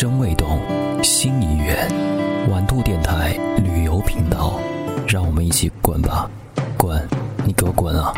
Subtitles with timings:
[0.00, 0.60] 声未动，
[1.02, 1.90] 心已远。
[2.52, 4.60] 晚度电台旅游频道，
[5.08, 6.30] 让我们一起滚吧，
[6.76, 7.04] 滚！
[7.44, 8.14] 你给我滚啊！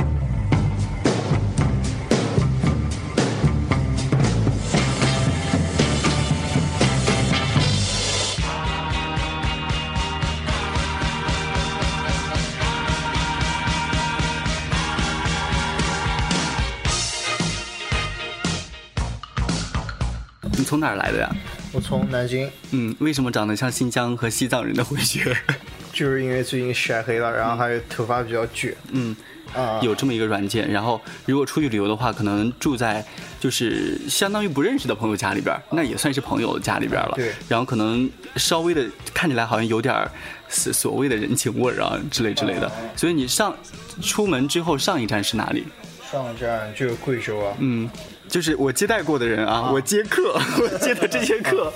[20.59, 21.35] 你从哪儿来的呀？
[21.73, 25.37] 我从南京，嗯，为什么长得像新疆和西藏人的混血？
[25.93, 28.75] 就是因为最近晒黑了，然后还有头发比较卷。
[28.91, 29.15] 嗯，
[29.55, 33.05] 啊、有这么一个软件，然后如果出去旅游的话，可能住在
[33.39, 37.15] 就是相当于不认识的朋友家里边儿，那也算是朋友家里边儿了。
[37.17, 38.85] 对然后可能稍微的
[39.15, 40.11] 看起来好像有点儿
[40.49, 42.71] 所所谓的人情味儿啊之类之类的。
[42.97, 43.55] 所以你上
[44.03, 45.65] 出门之后上一站是哪里？
[46.11, 47.55] 上一站就是贵州啊。
[47.59, 47.89] 嗯，
[48.31, 51.73] 就是我接待过的人啊，我接客， 我接的这些客，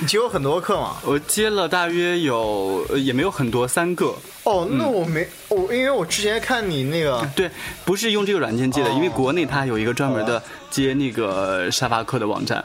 [0.00, 0.96] 你接过很多客嘛？
[1.04, 4.12] 我接了大约有呃也没有很多，三个。
[4.42, 7.48] 哦，那我没我，因为我之前看你那个，对，
[7.84, 8.92] 不是用这个软件接的，哦。
[8.96, 12.62] 因为国内它有一个专门的接那个沙发客的网站，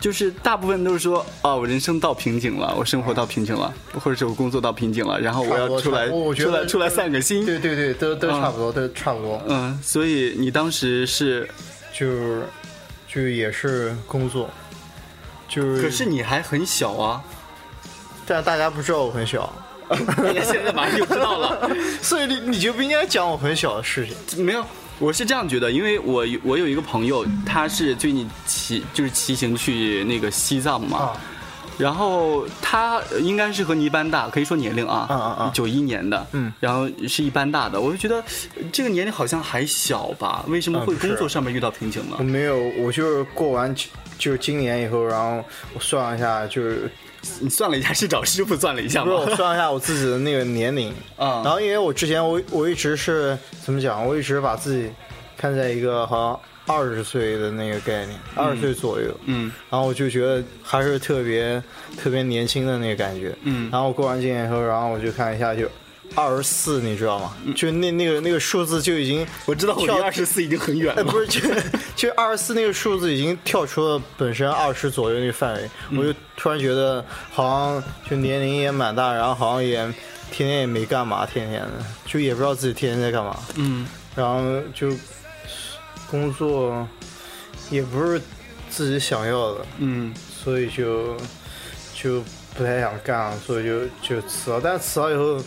[0.00, 7.46] 就是大部分都是说，哦，我人生到瓶颈了，我生活到瓶颈了，或者是我工作到瓶颈了，然后我要出来出来出来散个心。
[7.46, 11.48] 对对对，都都差不多，都差不多，嗯，所以你当时是，
[11.98, 12.42] 就是
[13.08, 14.50] 就也是工作，
[15.48, 17.22] 就是，可是你还很小啊，
[18.26, 19.50] 但大家不知道我很小，
[19.88, 19.96] 大
[20.32, 21.70] 家现在马上就知道了。
[22.02, 24.44] 所以你你就不应该讲我很小的事情。
[24.44, 24.62] 没有，
[24.98, 31.20] 我是这样觉得，因为我有我有一个朋友，他是最近骑就是骑行去那个西藏嘛，啊
[31.78, 38.22] 然后他应该是和你一般大，可以说年龄啊，嗯嗯嗯九一年的，嗯，然后是一般大的，我就觉得
[38.72, 42.16] 这个年龄好像还小吧，为什么会工作上面遇到瓶颈呢？
[42.18, 42.24] 我？
[42.24, 43.88] 没有，我就是过完就
[44.18, 46.90] 就是今年以后，然后我算了一下，就是
[47.40, 49.16] 你算了一下，是找师傅算了一下不是？
[49.16, 54.90] 我算了一下我自己的那个年龄，啊然后因为我之前我我一直是怎么讲，我一直把自己
[55.36, 59.52] 看在一个好像二十岁的那个概念，二十岁左右，嗯。
[59.70, 61.62] 然后我就觉得还是特别
[61.96, 63.70] 特别年轻的那个感觉，嗯。
[63.70, 65.68] 然后过完今年以后，然后我就看一下就。
[66.14, 67.36] 二十四，你知道吗？
[67.56, 71.04] 就那那个那个数字就已经，嗯我知道我离二十四已经很远哎，了。
[71.10, 71.26] 不是，
[71.96, 75.98] 就就二十四那个数字已经跳出了本身二十左右那个范围，嗯。
[75.98, 79.78] 我就突然觉得好像就年龄也蛮大，然后好像也
[80.30, 81.72] 天天也没干嘛，天天的
[82.06, 83.84] 就也不知道自己天天在干嘛，嗯。
[84.14, 84.40] 然后
[84.72, 84.92] 就
[86.10, 86.86] 工作
[87.70, 88.20] 也不是
[88.70, 91.16] 自己想要的，嗯所以就
[91.94, 92.22] 就
[92.54, 94.60] 不太想干了，所以就就辞了。
[94.62, 95.42] 但是辞了以后，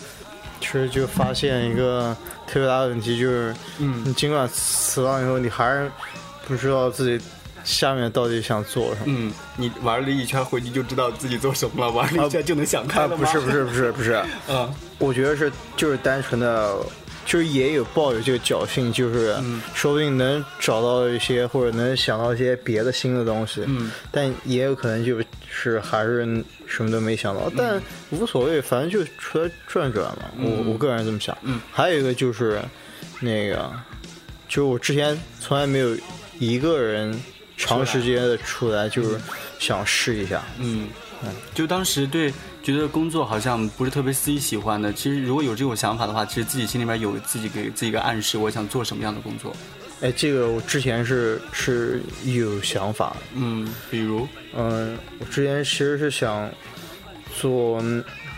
[0.59, 2.15] 其实就发现一个
[2.45, 5.89] 特别大的问题，就是嗯你尽管辞了以后，你还是
[6.47, 7.23] 不知道自己
[7.63, 9.05] 下面到底想做什么。
[9.07, 13.17] 嗯，你玩了一圈回去就知道自己做什么了，玩了一圈就能想开啊，了吗？
[13.17, 16.75] 不是不是不是不是， 嗯我觉得是就是单纯的，
[17.29, 19.61] 就是也有抱有这个侥幸，就是嗯。
[19.75, 23.91] 说不定能找到一些或者能想到一些别的新的东西，嗯。
[24.09, 27.37] 但也有可能就是还是什么都没想嗯。
[27.37, 27.79] 到，但
[28.09, 30.23] 无所谓，反正就出来转转嘛。
[30.39, 31.37] 我我个人这么想。
[31.43, 32.59] 嗯，还有一个就是
[33.19, 33.71] 那个，
[34.47, 35.95] 就是我之前从来没有
[36.39, 37.15] 一个人
[37.55, 39.19] 长时间的出来，就是
[39.59, 40.43] 想试一下。
[40.57, 40.87] 嗯，
[41.53, 44.91] 就当时对觉得工作好像不是特别自己喜欢的。
[44.93, 49.55] 其实如果有这种想法的话，其实自己心里面有自己给自己一个暗示，我想做什么样的工作。
[50.01, 53.15] 哎，这个我之前是是有想法。
[53.33, 56.49] 嗯，比如，嗯，我之前其实是想
[57.35, 57.83] 做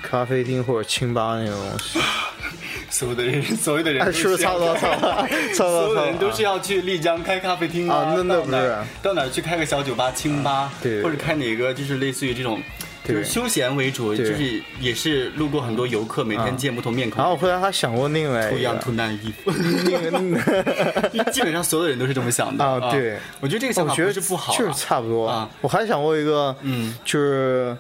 [0.02, 2.00] 咖啡厅或者清吧那种东西。
[2.94, 4.76] 所有的人，所有的人哎，是不是差不多？
[4.76, 8.76] 差不多，差不多，所有人都是要去丽江开咖啡厅啊那那不是。
[9.02, 11.02] 到哪去开个小酒吧、清吧，对。
[11.02, 12.62] 或者开哪个就是类似于这种，
[13.06, 17.18] 就是休闲为主，就是也是路过很多游客，每天见不同面孔。
[17.24, 19.52] 然，后后来还想过另外一个，图样图难衣服，
[19.90, 23.18] 那个 基本上所有人都是这么想的啊对。
[23.40, 25.28] 我觉得这个想法我觉得不是不好啊，就是差不多。
[25.28, 25.50] 啊。
[25.62, 26.94] 我还想过一个，嗯。
[27.06, 27.76] 就是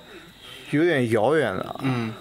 [0.69, 2.13] 有点遥远的，嗯。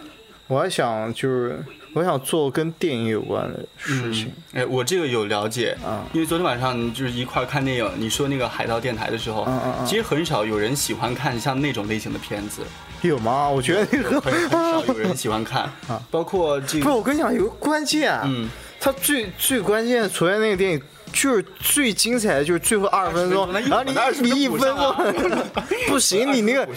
[0.48, 4.32] 我还想就是我想做跟电影有关的事情。
[4.52, 12.62] 哎，我这个有了解啊因为昨天晚上就是一块儿看电影，你说那个海盗电台的时候，嗯嗯嗯其实很少有人喜欢看像那种类型的片子，
[13.02, 13.48] 有吗？
[13.48, 18.48] 我觉得那个很很少有人喜欢看 啊，包括这个不是，我跟你讲，有个关键，嗯，
[18.78, 20.80] 它最最关键的，昨天那个电影
[21.12, 25.42] 就是最精彩的，就是最后二十分钟，20分钟然后你那20你一分分钟钟
[25.88, 26.68] 不行，你那个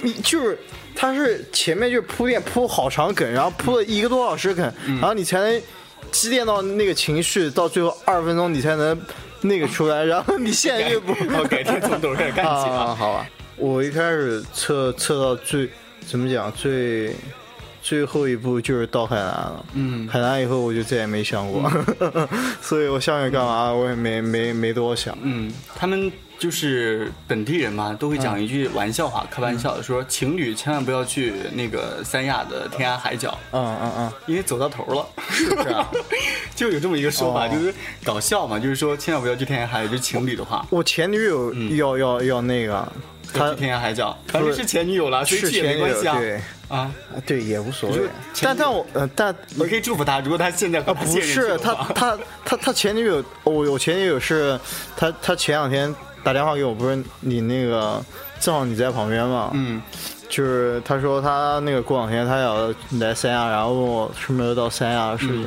[0.00, 0.56] 你就是
[0.94, 5.62] 它是前面就是铺垫铺好长梗，然后铺了一个多小时梗，嗯然后你才能
[6.10, 9.00] 积淀到那个情绪，到最后二十分钟你才能
[9.42, 12.94] 那个出来，然后你现在又不 我改天从头开始干起啊， 啊。
[12.94, 13.26] 好吧，
[13.56, 15.68] 我一开始测测到最
[16.06, 17.14] 怎么讲最
[17.82, 19.64] 最后一步就是到海南了。
[19.74, 21.70] 嗯海南以后我就再也没想过，
[22.60, 25.16] 所以我下面干嘛我也没没没多想。
[25.22, 26.10] 嗯，他们
[26.40, 35.06] 就是本地人嘛，都会讲一句玩笑话，开玩笑的说，情侣千万不要去那个三亚的天涯海角，嗯嗯嗯，因为走到头了。
[35.28, 35.86] 是这样。
[36.56, 37.50] 就有这么一个说法，哦。
[37.52, 42.90] 就是搞笑嘛，就是说千万不要去天涯海角，就是情侣的话，我前女友要要要那个，
[43.34, 46.18] 去天涯海角，反正是前女友了，所以是去也没前女友关系啊。
[46.18, 46.40] 对。
[46.70, 46.94] 啊，
[47.26, 48.02] 对也无所谓。
[48.40, 54.58] 但但我呃但你可以祝福他，如果他现在不他现任去是他他他他前女友，我我前女友是
[54.96, 58.02] 他他前两天打电话给我，不是你那个
[58.40, 59.82] 正好你在旁边嘛，嗯。
[60.28, 65.44] 就是他说他那个过两天他要来三亚，然后问我什么时候到三亚的事情。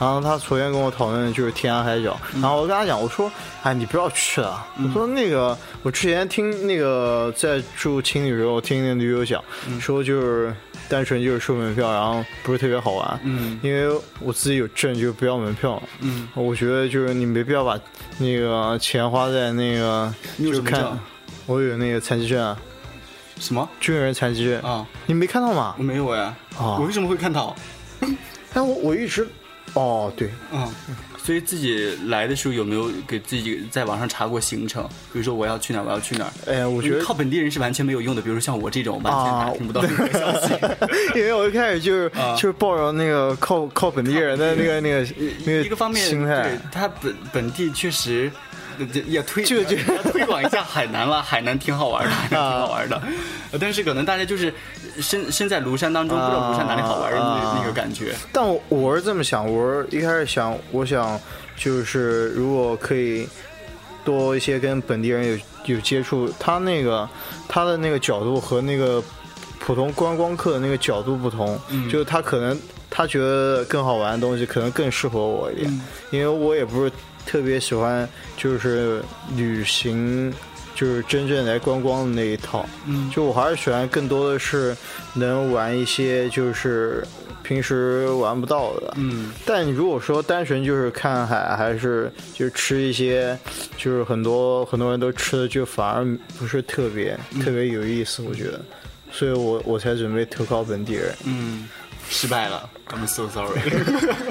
[0.00, 3.30] 然后他昨天跟我讨论的就是天涯海角，然后我跟他讲，我说，
[3.62, 4.66] 哎，你不要去了。
[4.82, 9.44] 我说那个，我之前听那个在住青旅的时候，听那个女友讲，
[9.78, 10.56] 说就是
[10.92, 13.20] 单纯就是收门票，然后不是特别好玩。
[13.24, 15.82] 嗯因为我自己有证，就不要门票。
[16.00, 17.80] 嗯，我觉得就是你没必要把
[18.18, 20.98] 那个钱花在那个，就看？
[21.46, 22.56] 我有那个残疾证啊，
[23.40, 24.86] 什么军人残疾证，啊？
[25.06, 25.82] 你没看到吗我？
[25.82, 26.36] 没有哎，啊
[26.78, 27.56] 我为什么会看到？
[28.52, 29.26] 但我我一直，
[29.72, 30.68] 哦对，嗯，
[31.24, 34.82] 所以自己来的时候有没有给自己在网上查过行程？
[35.12, 36.32] 比如说我要去哪儿，我要去哪儿？
[36.46, 38.20] 哎呀，我觉得靠本地人是完全没有用的。
[38.20, 40.54] 比如说像我这种完全打听不到任何消息。
[41.14, 45.06] 因为我一开始就是、啊就是抱着那个靠靠本地人的那个那个
[45.46, 48.30] 那个一个方面，心态对，他本本地确实。
[48.78, 49.76] 呃也推就就
[50.10, 53.02] 推广一下海南了，海南挺好玩的，海南挺好玩的。
[53.50, 54.52] 呃但是可能大家就是
[55.00, 58.14] 身身在庐山当中，不知道庐山哪里好玩的那啊那个感觉。
[58.32, 61.18] 但我我是这么想，我是一开始想，我想
[61.56, 63.28] 就是如果可以
[64.04, 67.08] 多一些跟本地人有有接触，他那个
[67.48, 69.02] 他的那个角度和那个
[69.58, 71.58] 普通观光客的那个角度不同，
[71.90, 72.58] 就是他可能
[72.90, 75.80] 他觉得更好玩的东西，可能更适合我一点，
[76.10, 76.92] 因为我也不是
[77.24, 79.02] 特别喜欢就是
[79.36, 80.32] 旅行。
[80.74, 84.76] 就是真正来观光的那一套，嗯就我还是喜欢更多的是
[85.14, 87.06] 能玩一些就是
[87.42, 88.94] 平时玩不到的。
[88.96, 93.38] 嗯但如果说单纯就是看海，还是就吃一些，
[93.76, 96.04] 就是很多很多人都吃的，就反而
[96.38, 98.60] 不是特别、特别有意思，我觉得。
[99.10, 101.14] 所以我我才准备投靠本地人。
[101.24, 101.68] 嗯，
[102.08, 103.60] 失败了，I'm so sorry。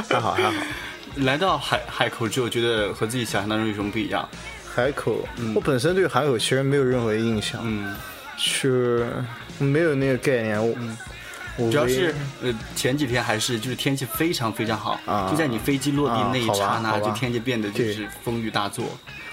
[0.10, 0.54] 还 好还好。
[1.18, 4.28] 来到海海口之后，觉得和自己想象当中有什么不一样？
[4.74, 7.94] 海口，我本身对海口其实没有任何印象，嗯，
[8.38, 9.08] 是
[9.60, 10.66] 没有那个概念。
[10.66, 10.74] 我
[11.58, 15.28] 我主要是呃前几天还是就是天气非常非常好，啊。
[15.30, 18.86] 就在你飞机落地那一刹那，就天气变得就是风雨大作。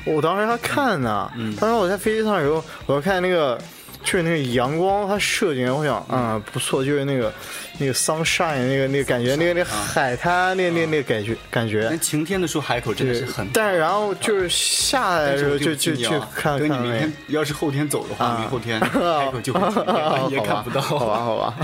[0.04, 1.54] 我当时还看呢，嗯。
[1.56, 3.58] 当时我在飞机上的时候，我要看那个，
[4.04, 7.32] 就是那个阳光它射进来，我想，嗯，不错，就是那个
[7.78, 11.88] 那个 sunshine 那个那个感觉，那个那个海滩那那那感觉感觉。
[11.90, 11.96] 那。
[11.98, 18.38] 晴天的时候，海口真的是很，但是然后就是下来的时候就就就看等你看明天要是后天走的话，啊。
[18.40, 20.80] 明后天海口就会， 也看不到。
[20.80, 21.54] 好吧好吧，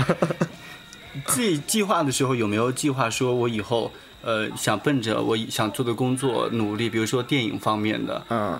[1.25, 3.91] 自己计划的时候有没有计划说，我以后
[4.21, 8.21] 呃想奔着我想做的工作努力，比如说电影方面的？
[8.29, 8.59] 嗯。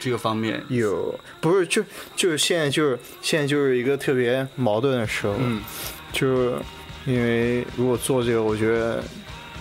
[0.00, 0.60] 这个方面？
[0.68, 1.80] 有不是就
[2.16, 5.62] 就是现在就是现在就是一个特别矛盾的时候，嗯。
[6.12, 6.54] 就是
[7.04, 9.00] 因为如果做这个，我觉得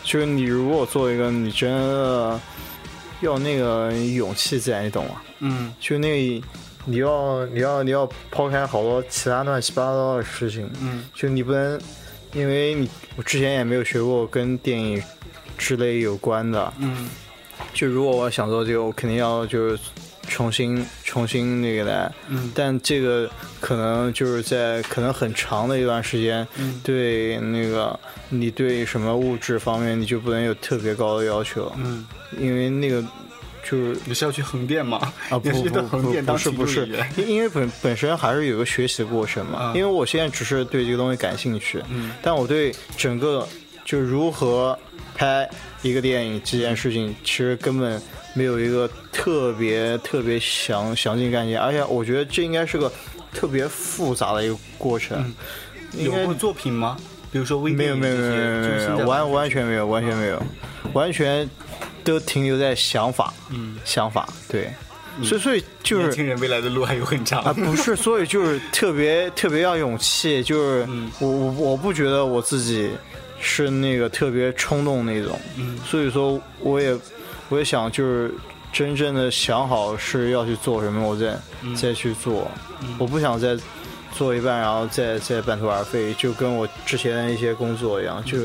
[0.04, 2.40] 就是你如果做一个，你真的
[3.22, 5.22] 要那个勇气在，你懂吗？
[5.40, 5.72] 嗯。
[5.80, 6.48] 就那个
[6.86, 11.04] 你要你要你要抛开好多其他乱七八糟的事情，嗯。
[11.14, 11.80] 就你不能，
[12.34, 15.00] 因为你我之前也没有学过跟电影
[15.58, 17.10] 之类有关的，嗯。
[17.74, 19.80] 就如果我想做这个，我肯定要就是
[20.30, 22.52] 重新重新那个来，嗯。
[22.56, 26.80] 但这个可能就是在可能很长的一段时间，嗯。
[26.84, 32.06] 对那个你对什么物质方面你就不能有特别高的要求，嗯，
[32.40, 33.04] 因为那个
[33.70, 35.14] 就是你是要去横店吗？
[35.30, 36.88] 啊不不不不横店当是不是。
[37.18, 39.74] 因因为本本身还是有个学习的过程嘛，啊。
[39.76, 42.12] 因为我现在只是对这个东西感兴趣，嗯。
[42.22, 43.48] 但我对整个
[43.84, 44.78] 就如何
[45.16, 45.50] 拍
[45.82, 48.02] 一个电影这件事情，其实根本
[48.34, 52.92] 没有一个特别特别详详尽概念，而且我觉得这应该是个
[53.34, 55.34] 特别复杂的一个过程，
[55.94, 56.98] 有过作品吗？
[57.32, 60.42] 比如说微没有没有没有没有没有没有完完全没有完全没有，
[60.94, 61.48] 完全
[62.04, 64.74] 都停留在想法，嗯，想法对，
[65.22, 67.44] 所以所以就是年轻人未来的路还有很长。
[67.44, 71.12] 啊， 不是，所以就是特别特别要勇气，就是嗯。
[71.20, 72.90] 我我我不觉得我自己
[73.42, 76.98] 是那个特别冲动那种，嗯所以说我也
[77.50, 78.34] 我也想就是
[78.72, 82.50] 真正的想好是要去做什么，我再、嗯再去做。
[82.98, 83.58] 我不想再
[84.14, 88.40] 做一半，然后再再半途而废，就跟我之前的一些工作一样，就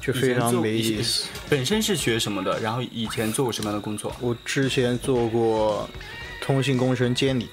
[0.00, 1.26] 就非常没意思。
[1.48, 2.60] 本身是学什么的？
[2.60, 4.14] 然后以前做过什么样的工作？
[4.20, 5.88] 我之前做过
[6.40, 7.48] 通信工程监理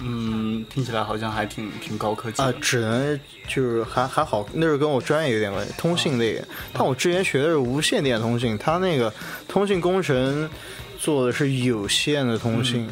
[0.00, 6.46] 嗯，听起来好像还挺挺高科技啊的。，只能就是还还好，那是跟我专业有点关系，通信类的。
[6.72, 9.12] 但我之前学的是无线电通信，它那个
[9.46, 10.48] 通信工程
[10.98, 12.88] 做的是有线的通信，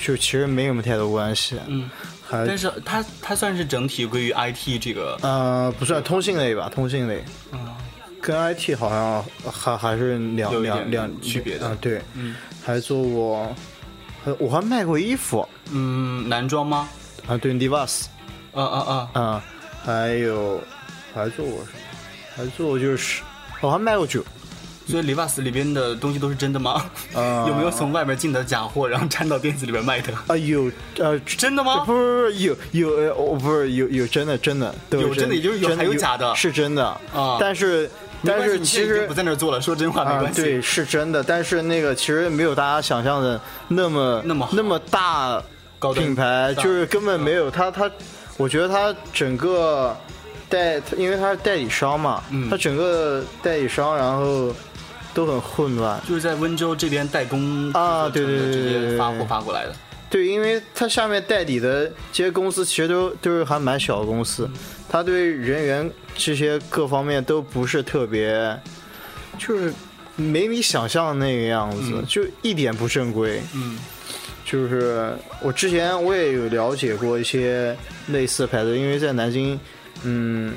[0.00, 1.56] 就其实没什么太多关系。
[1.66, 1.88] 嗯，
[2.26, 5.18] 还但是它它算是整体归于 IT 这个。
[5.22, 7.58] 呃不算通信类吧，通信类嗯
[8.20, 13.54] 跟 IT 好像还还是两两两区别的啊，对，嗯还做过，还
[14.38, 16.88] 我还卖过衣服嗯，男装吗？
[17.26, 18.04] 啊，对，Divas
[18.52, 19.20] 啊啊啊！
[19.20, 19.44] 啊，
[19.84, 20.60] 还有
[21.14, 21.78] 还做过什么？
[22.36, 23.22] 还做过就是
[23.60, 24.24] 我还卖过酒。
[24.88, 26.84] 所以 Livas 里边的东西都是真的吗？
[27.14, 30.12] 啊 有没有从外面进的假货，然后掺到店子里边卖的？
[30.26, 31.92] 啊有呃真的吗不？
[31.94, 37.88] 是有有呃我不是有有真的真的都是有真的也就是有还有假的是真的啊但是
[38.24, 40.42] 但是其实不在那儿做了，说真话没啊关系。
[40.42, 45.42] 对是真的，但是那个其实没有大家想象的那么那么那么大
[45.78, 47.90] 高品牌，就是根本没有它它，
[48.36, 49.96] 我觉得它整个
[50.48, 54.54] 代，因为它是代理商嘛，嗯它整个代理商然后
[55.14, 56.00] 都很混乱。
[56.06, 59.74] 就是在温州这边代工啊对对对直对对接发货发过来的。
[60.10, 64.58] 对，因为它下面代理的这些公司其实都都是还蛮小的公司，嗯
[64.90, 68.58] 它对人员这些各方面都不是特别，
[69.38, 69.72] 就是
[70.16, 73.40] 没你想象的那个样子，嗯就一点不正规。
[73.54, 73.78] 嗯
[74.44, 77.76] 就是我之前我也有了解过一些
[78.08, 79.56] 类似的牌子，因为在南京，
[80.02, 80.52] 嗯，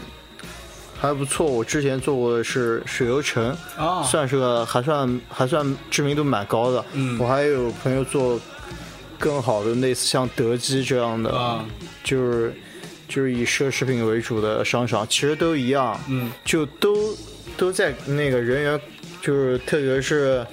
[0.99, 1.45] 还不错。
[1.45, 6.83] 我之前做过的是水游城，啊，算是个还算还算知名度蛮高的。
[6.93, 8.39] 嗯我还有朋友做
[9.23, 11.65] 更好的，类似像德基这样的，啊
[12.03, 12.53] 就是
[13.07, 17.15] 就是以奢侈品为主的商场，其实都一样，嗯就都
[17.55, 18.81] 都在那个人员，
[19.21, 20.45] 就是特别是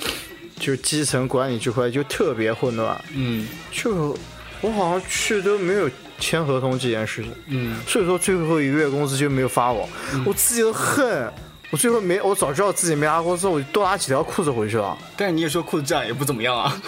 [0.57, 3.05] 就是基层管理这块就特别混乱。
[3.13, 4.17] 嗯就
[4.61, 9.89] 我好像去都没有签合同这件事情，嗯所以说最后一个月工资就没有发我，
[10.25, 11.29] 我自己都恨。
[11.71, 14.97] 我最后没，我早知道自己没拿工资，我就多拿几条裤子回去了。
[15.17, 16.83] 但是你也说裤子质量也不怎么样啊。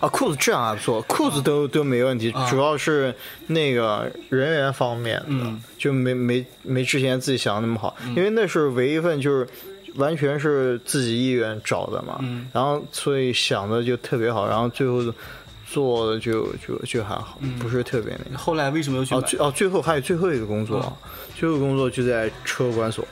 [0.00, 3.12] 啊，裤子质量还不错，裤子都都没问题，啊主要是
[3.48, 9.48] 那个人员方面的，嗯就没没没之前自己想的那么好，因为那是唯一一份就是
[9.96, 15.02] 完全是自己意愿找的嘛，嗯然后所以想的就特别好，然后最后
[15.68, 18.38] 做的就就就还好，不是特别那个。
[18.38, 20.96] 后来为什么又去哦，买最哦，最后还有最后一个工作，
[21.34, 23.04] 最后工作就在车管所，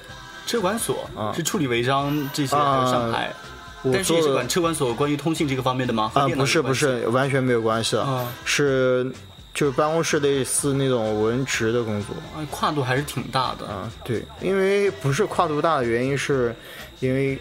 [0.47, 1.33] 车管所啊？
[1.37, 3.35] 是处理违章这些，还有上海。
[3.83, 6.09] 我但是也是管车管所关于通信这个方面的吗？
[6.09, 9.13] 和啊，不是不是，完全没有关系的，啊是
[9.55, 12.15] 就是办公室类似那种文职的工作。
[12.35, 13.67] 啊，跨度还是挺大的。
[13.67, 16.55] 啊，对，因为不是跨度大的原因，是
[17.01, 17.39] 因为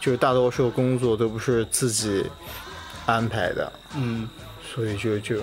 [0.00, 2.24] 就是大多数工作都不是自己
[3.04, 4.28] 安排的，嗯，
[4.72, 5.36] 所以就就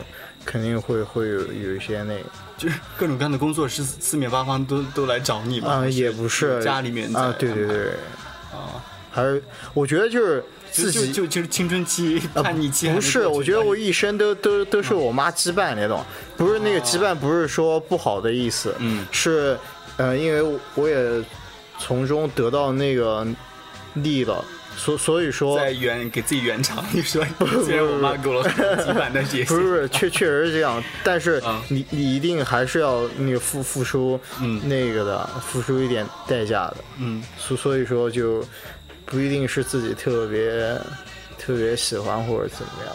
[0.43, 2.23] 肯定会会有有一些那个
[2.57, 5.69] 就是各种各样的工作是四面八方都都来找你嘛。
[5.69, 6.61] 啊，也不是。
[6.63, 7.89] 家里面啊，对对对，
[8.51, 9.41] 啊，还是
[9.73, 16.03] 我觉得就是自己就就就是青春期叛逆期不是，我觉得我一生都都都是我妈羁绊那种，
[16.35, 19.05] 不是那个羁绊，不是说不好的意思，嗯。
[19.11, 19.57] 是
[19.97, 21.23] 呃，因为我也
[21.79, 23.25] 从中得到那个
[23.95, 24.43] 利了，
[24.77, 26.85] 所所以说在圆给自己圆场。
[26.93, 27.25] 你说
[27.65, 38.45] 虽然我妈给我了很多羁绊，但是也不是不是，确确实是这样，但是啊你你一定还是要那个付付出嗯那个的，付出一点代价的，嗯所所以说就
[39.05, 40.79] 不一定是自己特别
[41.37, 42.93] 特别喜欢或者怎么样。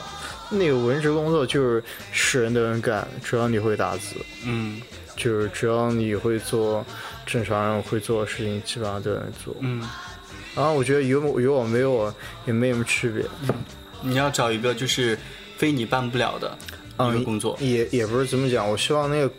[0.50, 4.80] 那个文职工作就是是人都能干，只要你会打字，嗯
[5.16, 6.84] 就是只要你会做
[7.24, 9.54] 正常人会做的事情，基本上都能做。
[9.60, 9.82] 嗯，
[10.54, 12.14] 然后我觉得有我有我没有我
[12.46, 13.24] 也没什么区别。
[14.02, 15.16] 你要找一个就是
[15.56, 16.58] 非你办不了的
[16.98, 17.56] 一个工作。
[17.60, 19.32] 也也不是怎么讲，我希望那个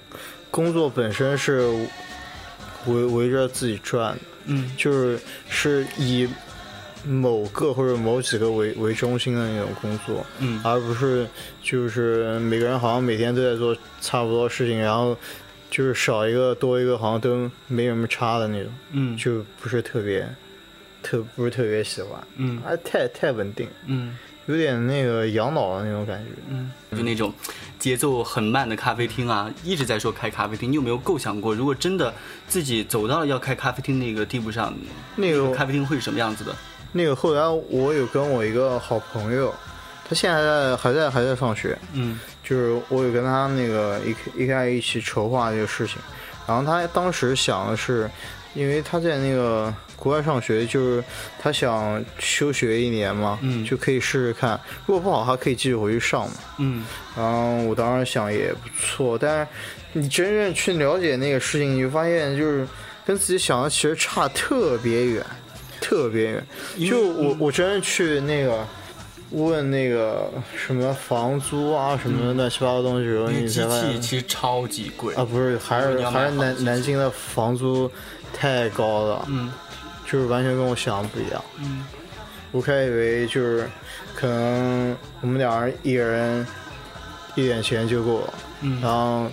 [0.49, 1.67] 工作本身是
[2.87, 6.27] 围围着自己转的，嗯就是是以
[7.05, 11.27] 某个或者某几个为为中心的那种工作，嗯而不是
[11.61, 15.17] 就是每个人好像每天都在做差不多事情，然后
[15.69, 20.25] 就是少一个多一个好像都没什么差的那种，嗯就不是特别
[21.03, 26.31] 特不是特别喜欢，嗯啊太太稳定，嗯有点那个养老的那种感觉。
[26.49, 27.33] 嗯，就那种
[27.79, 30.69] 节奏很慢的咖啡厅啊，一直在说开咖啡厅。
[30.69, 32.13] 你有没有构想过，如果真的
[32.47, 34.73] 自己走到了要开咖啡厅那个地步上，
[35.15, 36.53] 那个咖啡厅会是什么样子的？
[36.91, 39.53] 那个后来我有跟我一个好朋友，
[40.07, 45.97] 他现在还在还在还在上学，嗯就是我有跟他那个一一开始一起筹划这个事情，
[46.45, 48.11] 然后他当时想的是，
[48.53, 51.01] 因为他在那个国外上学，就是
[51.39, 53.63] 他想休学一年嘛，嗯。
[53.63, 56.35] 就可以试试看，如果不好，他可以继续回去上嘛。
[56.57, 56.85] 嗯。
[57.15, 59.47] 然后我当时想也不错，但是
[59.93, 62.67] 你真正去了解那个事情，你就发现就是
[63.05, 65.25] 跟自己想的其实差特别远，
[65.79, 66.47] 特别远。
[66.85, 68.67] 就我我真正去那个
[69.31, 73.07] 问那个什么房租啊什么乱七八糟东西
[73.41, 75.15] 你才发现器其实超级贵。
[75.15, 77.89] 啊，不是，还是还是南南京的房租
[78.33, 79.51] 太高了，嗯
[80.13, 81.43] 就是完全跟我想的不一样。
[81.57, 81.83] 嗯
[82.51, 83.67] 我开始以为就是
[84.13, 86.45] 可能我们俩人一人
[87.33, 89.27] 一点钱就够了，嗯然后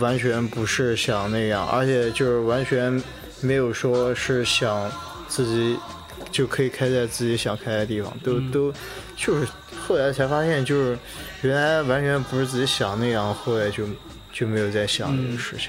[0.00, 3.02] 完全不是想那样，而且就是完全
[3.42, 4.90] 没有说是想
[5.28, 5.76] 自己
[6.30, 8.72] 就可以开在自己想开的地方，都、嗯都
[9.14, 9.46] 就是
[9.86, 10.98] 后来才发现，就是
[11.42, 13.84] 原来完全不是自己想那样，后来就
[14.32, 15.68] 就没有再想这个事情。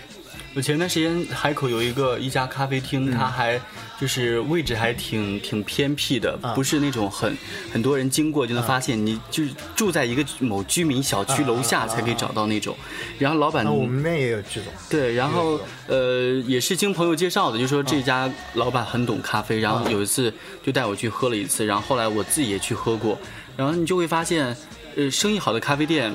[0.55, 3.59] 我前段时间海口有一个一家咖啡厅，它还
[3.99, 7.35] 就是位置还挺挺偏僻的，啊不是那种很
[7.71, 12.77] 很多人经过就能发现，你就是住在一个某居民小区楼下才可以找到那种。
[13.17, 20.31] 然后老板那我们那也有这种，对，然后呃也是经朋友介绍的，就说这家老板很懂咖啡，然后有一次
[20.63, 23.17] 就带我去喝了一次，然后后来我自己也去喝过，
[23.57, 24.55] 然后你就会发现，
[24.95, 26.13] 呃，生意好的咖啡店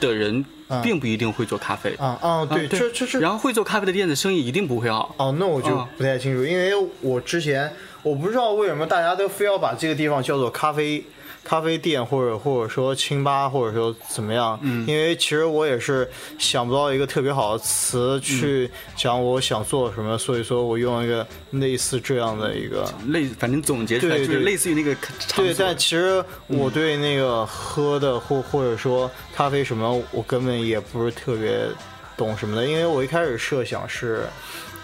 [0.00, 1.94] 的人啊并不一定会做咖啡。
[1.98, 5.14] 啊啊，对，啊这这是然后会做咖啡的店的生意一定不会好。
[5.18, 11.04] 哦，那我就啊不太清楚，因为我之前我不知道为什么大家都非要把这个地方叫做咖啡
[11.48, 14.58] 咖啡店，或者或者说清吧，或者说怎么样。
[14.60, 16.06] 嗯，因为其实我也是
[16.38, 22.86] 想不到一个特别好的词去讲我想做什么，所以说我用一个类似这样的一个。
[23.06, 24.94] 类反正总结出来就是类似于那个
[25.26, 31.66] 场对，但其实我对那个喝的或或者说咖啡什么，我根本也不是特别
[32.14, 34.26] 懂什么的，因为我一开始设想是，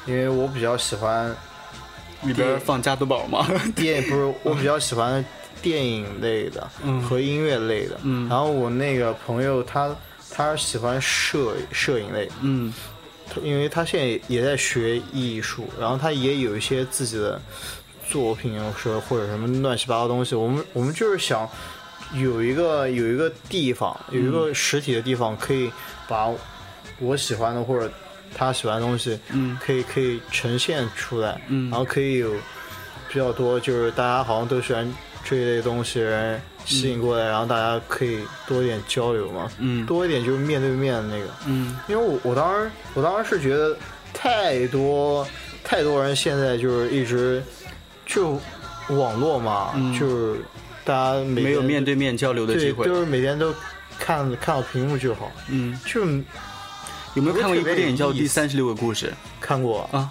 [0.06, 1.36] 因为我比较喜欢
[2.22, 3.46] 里边放加多宝嘛。
[3.76, 5.22] 电不是我比较喜欢
[5.64, 6.68] 电影类的
[7.08, 8.28] 和音乐类的，嗯。
[8.28, 9.96] 然后我那个朋友他
[10.30, 12.70] 他喜欢摄摄影类，嗯。
[13.42, 17.40] 因为他现在也在学艺术，然后他也有一些自己的
[18.06, 20.34] 作品，说或者什么乱七八糟东西。
[20.34, 21.48] 我们我们就是想
[22.12, 25.72] 有一个有一个地方，有一个实体的地方，可以
[26.06, 26.30] 把
[27.00, 27.90] 我喜欢的或者
[28.36, 29.58] 他喜欢的东西，嗯。
[29.64, 31.70] 可以可以呈现出来，嗯。
[31.70, 32.30] 然后可以有
[33.08, 34.86] 比较多，就是大家好像都喜欢
[35.24, 39.84] 这一类东西，人吸引过来，然后大家可以多一点交流嘛，嗯。
[39.86, 41.26] 多一点就是面对面的那个。
[41.46, 41.76] 嗯。
[41.88, 43.76] 因为我我当时我当时是觉得
[44.12, 45.26] 太多
[45.64, 47.42] 太多人现在就是一直
[48.06, 48.38] 就
[48.90, 49.98] 网络嘛，嗯。
[49.98, 50.40] 就是
[50.84, 52.84] 大家每没有面对面交流的机对，会。
[52.84, 53.54] 就是每天都
[53.98, 56.04] 看看到屏幕就好，嗯，就
[57.14, 59.12] 有没有看过一部电影叫《第三十六个故事？
[59.40, 60.10] 看过。》啊？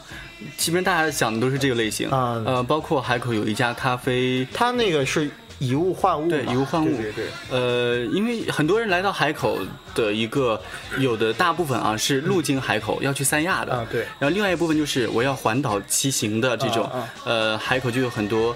[0.58, 2.10] 基本上大家讲的都是这个类型。
[2.10, 2.42] 啊。
[2.46, 6.90] 呃，包括海口有一家咖啡，它那个是以物换物嘛，对以物换物。
[6.96, 7.26] 对对对。
[7.52, 9.60] 呃，因为很多人来到海口
[9.94, 10.60] 的一个
[10.98, 13.74] 有的大部分啊是路经海口要去三亚的。
[13.74, 14.02] 啊对。
[14.18, 16.90] 然后另外一部分就是我要环岛骑行的这种，
[17.26, 18.56] 呃，海口就有很多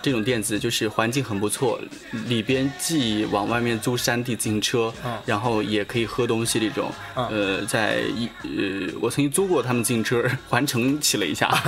[0.00, 1.80] 这种店子，就是环境很不错，
[2.26, 5.18] 里边既往外面租山地自行车，嗯。
[5.26, 7.26] 然后也可以喝东西这种，嗯。
[7.28, 11.48] 呃，在一呃，我曾经租过他们自行车 环城骑了一下，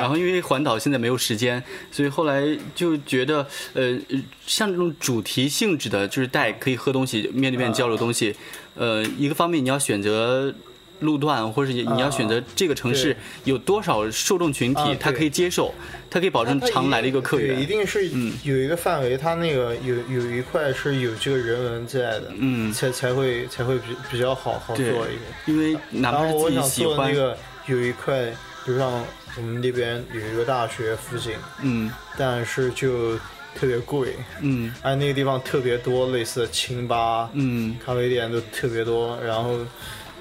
[0.00, 2.42] 然后因为环岛现在没有时间，所以后来
[2.74, 3.98] 就觉得，呃，
[4.46, 8.34] 像这种主题性质的，就是带可以喝东西、面对面交流东西，
[8.74, 10.54] 呃，一个方面你要选择。
[11.00, 15.74] 路段，或者是你要选择这个城市有多少受众群体啊，它可以接受，
[16.08, 17.66] 他可以保证常来的一个客对一源。
[17.66, 18.32] 定是嗯。
[18.44, 22.72] 有一个范围，它那个有有一块是有这个人文在的，嗯。
[22.72, 25.06] 才才会才会比比较好好做一个。
[25.46, 28.30] 因为哪然怕是自己后我想喜欢做那，个有一块，
[28.64, 28.90] 比如像
[29.36, 31.90] 我们那边有一个大学附近，嗯。
[32.16, 33.16] 但是就
[33.54, 34.72] 特别贵，嗯。
[34.82, 37.76] 而那个地方特别多类似的清吧、嗯。
[37.84, 39.58] 咖啡店都特别多，然后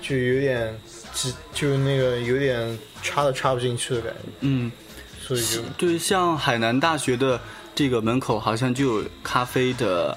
[0.04, 0.80] 就有点
[1.13, 4.72] 就就那个有点插都插不进去的感觉，嗯，
[5.20, 7.39] 所以就对，像海南大学的
[7.74, 10.16] 这个门口好像就有咖啡的，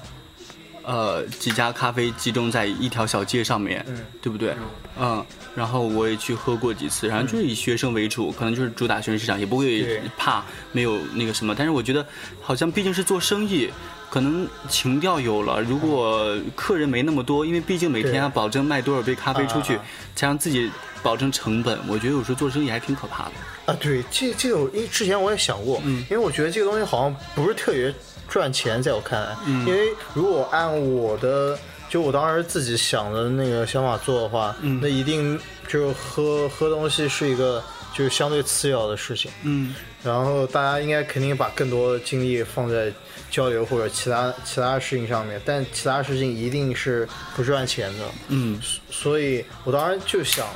[0.83, 3.97] 呃，几家咖啡集中在一条小街上面，嗯。
[4.21, 4.53] 对不对？
[4.99, 11.55] 嗯，然后我也去喝过几次，然后就是以学生为主，可能就是主打学生市场，也不会怕没有那个什么。
[11.55, 12.05] 但是我觉得，
[12.41, 13.69] 好像毕竟是做生意，
[14.09, 15.61] 可能情调有了。
[15.61, 19.77] 如果客人没那么多，因为毕竟每天要保证卖多少杯咖啡出去
[20.15, 20.71] 才让自己
[21.03, 21.77] 保证成本。
[21.87, 23.31] 我觉得有时候做生意还挺可怕的。
[23.65, 27.93] 啊，对，这这个我因为之前我也想过，嗯因为我觉得这个东西好像不是特别
[28.29, 31.57] 赚钱，在我看来，因为如果按我的
[31.89, 37.61] 就我当时自己想的那个想法做的话，那一定就喝喝东西是一个
[37.93, 39.29] 就是相对次要的事情。
[39.43, 39.75] 嗯
[40.07, 42.89] 然后大家应该肯定把更多的精力放在
[43.29, 48.05] 交流或者其他其他事情上面，但其他事情一定是不赚钱的。
[48.29, 48.57] 嗯。
[48.89, 50.47] 所以我当时就想，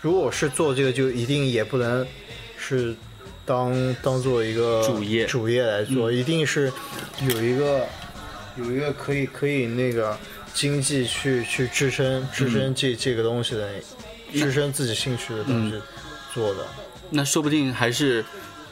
[0.00, 2.06] 如果是做这个，就一定也不能
[2.56, 2.96] 是
[3.44, 5.26] 当当做一个主业。
[5.26, 6.72] 嗯主业来做，一定是
[7.28, 7.86] 有一个
[8.56, 10.16] 有一个可以可以那个
[10.54, 13.68] 经济去去支撑支撑这、这个东西的，
[14.32, 15.78] 支撑自己兴趣的东西
[16.32, 16.66] 做的。
[17.10, 18.24] 那说不定还是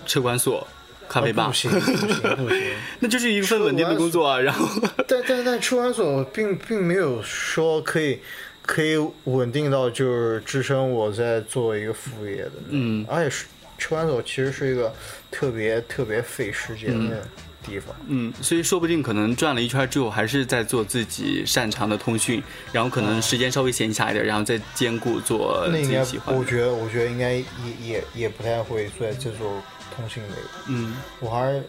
[0.07, 0.67] 车管所、
[1.09, 1.97] 咖啡吧啊不，行不行
[2.37, 2.62] 不行。
[3.01, 4.38] 那就是一份稳定的工作啊。
[4.38, 4.69] 然后，
[5.09, 8.21] 但但但车管所并并没有说可以
[8.62, 13.45] 可以稳定到就是支撑我在做一个副业的，嗯而且是
[13.77, 14.93] 出管所其实是一个
[15.31, 17.27] 特别特别费时间的
[17.62, 17.95] 地方。
[18.07, 26.40] 嗯，所以说不定可能转了一圈之后，还是在做自己擅长的通讯，然后可能时间稍微闲暇一点，然后再兼顾做自己喜，欢的。
[26.40, 27.45] 我觉得我觉得应该也
[27.83, 29.62] 也也不太会在这做
[29.94, 30.51] 通信类的。
[30.68, 31.62] 嗯我还是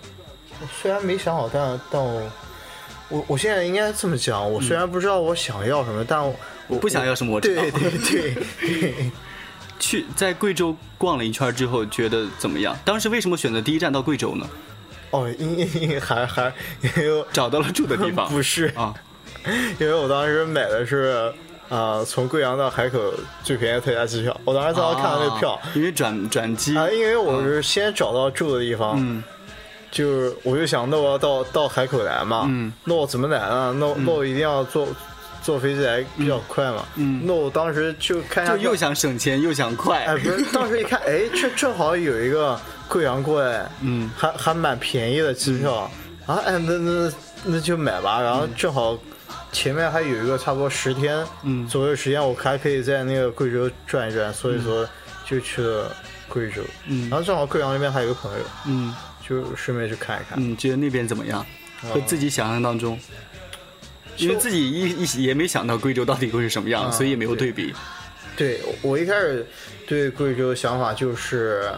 [0.61, 2.31] 我虽然没想好，但但我
[3.09, 6.35] 我我现在应该这么讲，我虽然不知道我想要什么，但我
[6.67, 9.11] 我不想要什么我知道对对对对。
[9.77, 12.75] 去在贵州逛了一圈之后，觉得怎么样？
[12.85, 14.47] 当时为什么选择第一站到贵州呢？
[15.11, 16.51] 哦，因因因为还还
[16.81, 18.27] 因为找到了住的地方。
[18.31, 18.93] 不是啊，
[19.79, 21.31] 因为我当时买的是
[21.69, 22.99] 啊、从贵阳到海口
[23.43, 24.39] 最便宜的特价机票。
[24.45, 29.23] 我当时正好看到那个票啊因为转转机啊、因为我是先找到住的地方，嗯
[29.91, 33.73] 就是我就想，那我要到到海口来嘛，嗯那我怎么来呢？
[33.79, 34.87] 那我那我一定要坐
[35.41, 40.03] 坐飞机来比较快嘛，嗯那我当时就看一下就又想省钱又想快。
[40.03, 45.91] 哎，不是，当时一看，哎，这正好有一个贵阳过来，嗯还还蛮便宜的机票、啊，
[46.45, 47.11] 哎，那那
[47.43, 48.19] 那就买吧。
[48.21, 48.97] 然后正好
[49.55, 54.87] 前面还有一个差不多十天，嗯左右时间，我还可以在那个贵州转一转，所以说
[55.25, 55.95] 就去了
[56.27, 56.61] 贵州。
[56.87, 58.93] 嗯然后正好贵阳那边还有个朋友，嗯
[59.27, 60.37] 就顺便去看一看。
[60.37, 61.43] 嗯，觉得那边怎么样？
[61.81, 62.99] 和自己想象当中，
[64.17, 67.73] 因为自己一一也没想到贵州到底会是什么样，啊所以也没有对比。
[68.35, 69.47] 对我一开始
[69.87, 71.71] 对贵州的想法就是，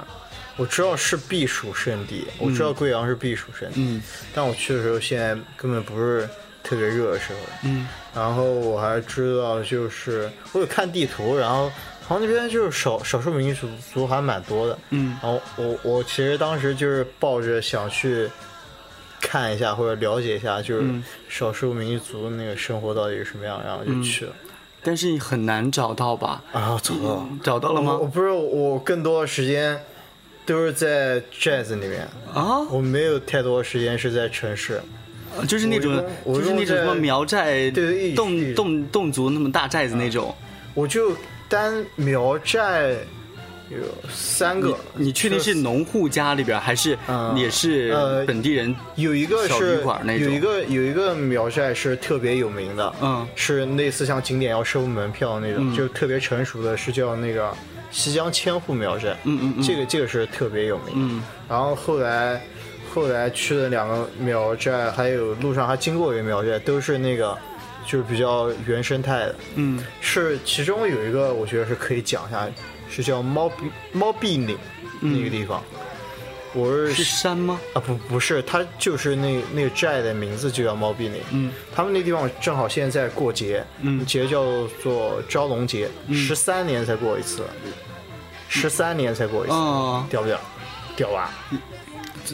[0.55, 4.01] 我知道是避暑胜地，我知道贵阳是避暑胜地，嗯
[4.33, 6.27] 但我去的时候现在根本不是
[6.67, 7.39] 特别热的时候。
[7.63, 11.69] 嗯然后我还知道，就是我有看地图，然后
[12.07, 14.77] 好像那边就是少少数民族族还蛮多的。
[14.89, 18.27] 嗯然后我我其实当时就是抱着想去
[19.21, 24.33] 看一下或者了解一下，就是嗯少数民族那个生活到底是什么样，然后就去了。
[24.83, 26.41] 但是很难找到吧？
[26.53, 27.29] 啊，找到了。
[27.43, 28.07] 找到了吗我？
[28.07, 29.79] 不是我更多的时间
[30.45, 34.81] 都是在 jazz 里面，啊，我没有太多时间是在城市。
[35.45, 40.33] 就是那种就是那种什么苗寨对一侗侗侗族那么大寨子那种。
[40.73, 41.15] 我就
[41.49, 42.95] 单苗寨
[43.69, 43.77] 有
[44.09, 48.73] 三个，你确定是农户家里边，还是嗯也是呃本地人？
[48.95, 57.51] 有一个小是旅馆那种有一个有一个苗寨是特别有名的，嗯是类似像景点要收门票那种，就特别成熟的，是叫那个
[57.91, 59.17] 西江千户苗寨。
[59.25, 60.93] 嗯嗯嗯这个这个是特别有名。
[60.95, 62.41] 嗯然后后来
[62.93, 67.37] 后来去了两个苗寨，还有路上还经过一个苗寨，都是那个
[67.85, 69.35] 就是比较原生态的。
[69.55, 72.47] 嗯是其中有一个我觉得是可以讲一下，
[72.89, 74.57] 是叫猫壁猫壁岭
[74.99, 75.63] 那个地方。
[76.53, 77.59] 我是是山吗？
[77.73, 81.21] 啊不不是，它就是那那个寨的名字就叫猫壁岭。
[81.31, 84.43] 嗯他们那地方正好现在在过节，嗯节叫
[84.81, 87.43] 做招龙节，十三年才过一次，
[88.49, 90.39] 十三年才过一次，哦，屌不屌？
[90.95, 91.31] 屌吧？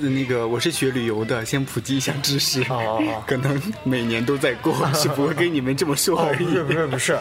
[0.02, 2.62] 那个我是学旅游的，先普及一下知识。
[2.64, 6.46] 哦哦哦可能每年都在过，是不会跟你们这么说哦，而已。
[6.46, 7.18] 不是不是不是，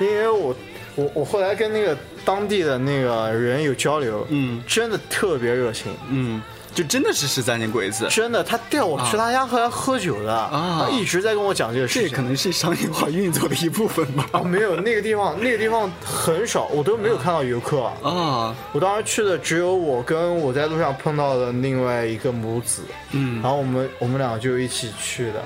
[0.00, 0.56] 因为我
[0.94, 4.62] 我我后来跟那个当地的那个人有交流，嗯。
[4.66, 6.40] 真的特别热情，嗯，
[6.74, 8.08] 就真的是十三年过一次。
[8.08, 12.08] 真的，他带我去他家喝喝酒的，啊他一直在跟我讲这个事情。
[12.08, 14.26] 这可能是商业化运作的一部分吧。
[14.32, 17.82] 啊，没有那个地方，那个地方很少，我都没有看到游客。
[18.02, 25.42] 啊，我当时去的只有我跟我在路上碰到的另外一个母子，嗯然后我们我们俩就一起去的，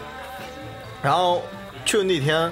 [1.03, 1.43] 然后
[1.85, 2.51] 就那天，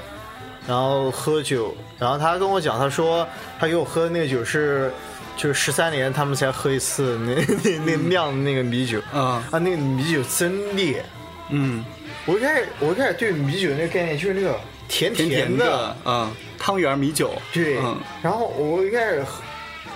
[0.67, 3.27] 然后喝酒，然后他跟我讲，他说
[3.59, 4.93] 他给我喝的那个酒是，
[5.37, 11.05] 就是十三年他们才喝一次那那那酿的那个米酒，啊啊，那个米酒真烈。
[11.51, 11.85] 嗯，
[12.25, 17.97] 我一开始我一开始对米酒那个概念就是那个甜甜甜的，的，嗯，汤圆米酒，对，嗯。
[18.23, 19.43] 然后我一开始喝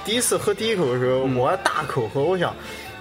[0.05, 2.55] 第一次喝第一口的时候，我还大口喝，我想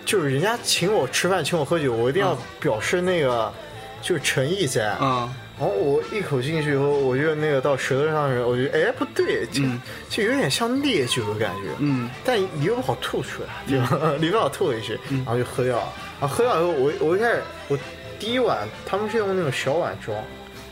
[0.06, 2.38] 就是人家请我吃饭，请我喝酒，我一定要嗯。
[2.60, 3.54] 表示那个、
[4.02, 4.96] 就是诚意在。
[5.02, 5.30] 嗯
[5.60, 9.64] 然后我一口进去以后，我就那个到舌头上面，我觉得哎不对，就、
[10.08, 14.14] 就有点像烈酒的感觉，嗯但你又不好吐出来，对吧？
[14.22, 15.94] 你不 好吐回去，然后就喝掉了。
[16.22, 17.80] 然后喝掉以后，我我一开始我
[18.20, 20.16] 第一碗他们是用那种小碗装，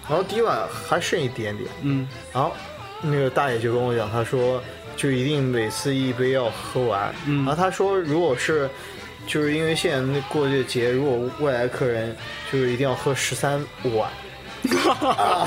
[0.07, 2.51] 然后第一碗还剩一点点，嗯然后
[3.01, 4.61] 那个大爷就跟我讲，他说
[4.95, 7.11] 就一定每次一杯要喝完。
[7.25, 8.69] 嗯然后他说，如果是
[9.27, 12.15] 就是因为现在那过这个节，如果外来客人
[12.51, 14.09] 就是一定要喝十三碗。
[14.99, 15.45] 啊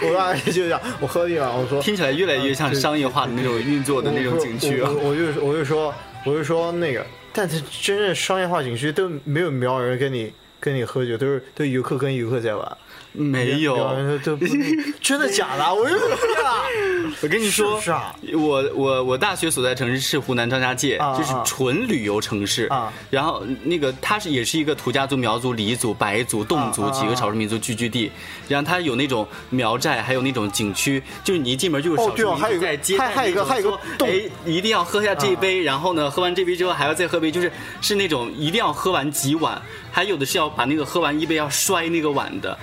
[0.00, 12.78] 我当时就想，我喝了一碗，我说听起来越来越像商业化的那种运作的那种景区我就我就说我就说那个，但是真正商业化景区都没有苗人跟你跟你喝酒，都是都游客跟游客在玩。
[13.16, 13.76] 没有，
[15.00, 15.74] 真的假的？
[15.74, 16.64] 我就啊，
[17.22, 22.66] 我跟你说，是啊我我我大学所在城市是湖南张家界，啊就是纯旅游城市。
[22.66, 28.10] 啊然后那个它是也是一个土家族、苗族、黎族、白族、侗族啊几个少数民族聚居地。
[28.48, 37.50] 然后它有那种苗寨，还有那种景区，就是你一进门就有少数民哦对啊还有一个族在接待还还有一个那种还有一个说哎，一定要喝下这一杯，然后呢，喝完这杯之后还要再喝杯，就是
[37.80, 42.56] 是那种一定要喝完几碗，还有的是要把那个喝完一杯要摔那个碗的。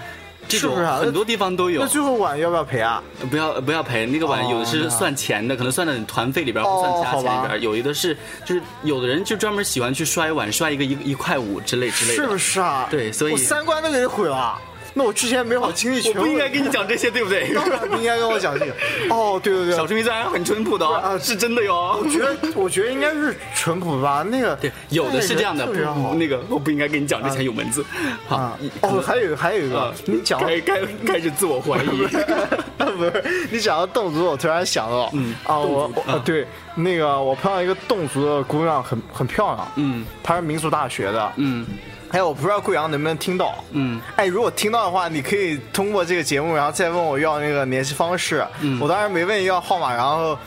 [0.48, 1.88] 这种是不是啊很多地方都有那。
[1.88, 3.02] 最后碗要不要赔啊？
[3.30, 7.62] 不要不要赔，那个碗哦有的是算钱的，可能算在你团费里边，不算其他钱里边。
[7.62, 12.24] 有一个是就是有的人就专门喜欢去摔碗，摔一个一一块五之类之类的。
[12.24, 12.88] 是不是啊？
[12.90, 14.60] 对所以我三观都给毁了。
[14.94, 17.52] 那我之前没好经历全我不应该跟你讲这些，对不对？
[17.56, 18.74] 当然不应该跟我讲这个。
[19.10, 22.00] 哦，对对对，小市民虽然很淳朴的哦，啊是真的哟。
[22.04, 24.24] 我觉得我觉得应该是淳朴吧。
[24.30, 25.74] 那个 对，有的是这样的，不
[26.16, 27.84] 那个我不应该跟你讲，这才有文字。
[28.28, 31.88] 好啊，哦，还有还有一个啊，你讲到该该开始自我怀疑。
[32.94, 41.66] 不是你讲到侗族，我突然想到，嗯啊，我啊对那个我碰到一个侗族的姑娘，很很漂亮，嗯她是民族大学的，嗯
[42.14, 48.46] 哎，我不知道贵阳能不能听到，嗯哎，如果听到的话，你可以通过这个节目，然后再问我要那个联系方式。
[48.62, 50.38] 嗯我当时没问要号码，然后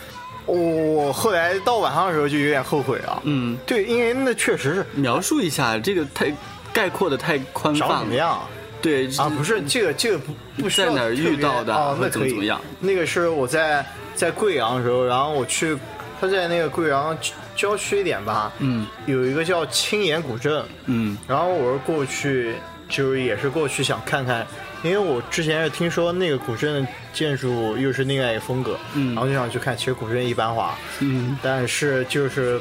[0.46, 3.20] 我后来到晚上的时候就有点后悔了。
[3.24, 6.32] 嗯，对，因为那确实是描述一下这个太
[6.72, 7.98] 概括的太宽泛了。
[7.98, 8.40] 怎么样
[8.80, 9.28] 对啊？
[9.36, 12.60] 不是这个这个不不需要在哪儿遇到的哦，那可以者怎么怎么样？
[12.78, 15.76] 那个是我在在贵阳的时候，然后我去，
[16.20, 17.16] 他在那个贵阳
[17.56, 22.54] 郊区一点吧，嗯有一个叫青岩古镇，嗯然后我是过去，
[22.88, 24.46] 就是也是过去想看看，
[24.82, 29.76] 因为我之前是听说那个古镇的建筑又是另外一个风格，嗯然后就想去看。
[29.76, 32.60] 其实古镇一般化，嗯但是就是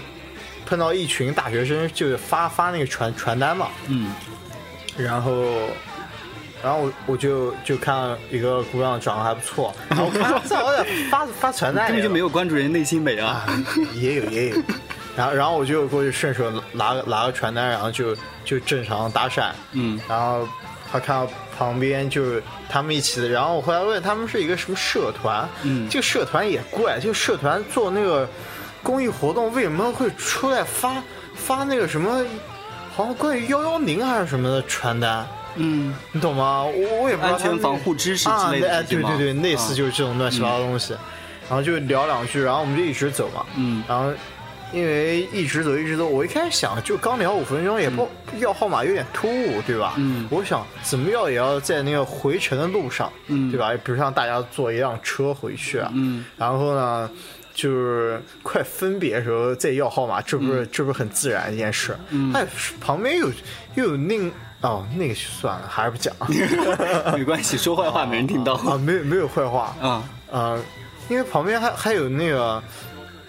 [0.66, 4.14] 碰到一群大学生，就发发那个传传单嘛，嗯
[4.98, 5.54] 然后。
[6.64, 10.42] 然后我我就就看一个姑娘长得还不错，然后我看
[11.12, 13.20] 发发传单，根本就没有关注人内心美。
[13.20, 13.46] 啊，
[13.94, 14.56] 也有也有。
[15.16, 20.00] 然后然后我就过去顺手拿个拿个传单，然后就就正常搭讪，嗯。
[20.08, 20.48] 然后
[20.92, 28.28] 他看到旁边就是他们一起的，然后我后来问他们是一个什么社团，嗯这个社团也怪，这个社团做那个
[28.84, 31.02] 公益活动为什么会出来发
[31.34, 32.26] 发那个什么，
[32.96, 35.26] 好像关于幺幺零还是什么的传单，
[35.56, 35.96] 嗯。
[36.12, 36.64] 你懂吗？
[36.64, 40.94] 我我也不知道安全他们防护知识啊，之类的哎，这些吗对对对，类似啊就是这种乱七八糟的东西，
[41.50, 43.84] 然后就聊两句，然后我们就一直走嘛，嗯。
[43.88, 44.12] 然后
[44.74, 48.08] 因为一直走一直走，我一开始想就刚聊五分钟，也不
[48.40, 49.94] 要号码有点突兀，对吧？
[49.98, 53.72] 嗯我想怎么要也要在那个回程的路上，嗯对吧？
[53.84, 55.90] 比如像大家坐一辆车回去啊。
[55.94, 57.10] 嗯然后呢，
[57.54, 61.98] 就是快分别的时候再要号码，这不是、这不是很自然一件事？
[62.10, 62.46] 嗯哎，
[62.82, 63.32] 旁边有
[63.76, 66.14] 又有另哦，那个算了，还是不讲
[67.18, 68.56] 没关系，说坏话没人听到。
[68.56, 70.60] 啊，没有没有坏话啊啊，
[71.08, 72.62] 因为旁边还还有那个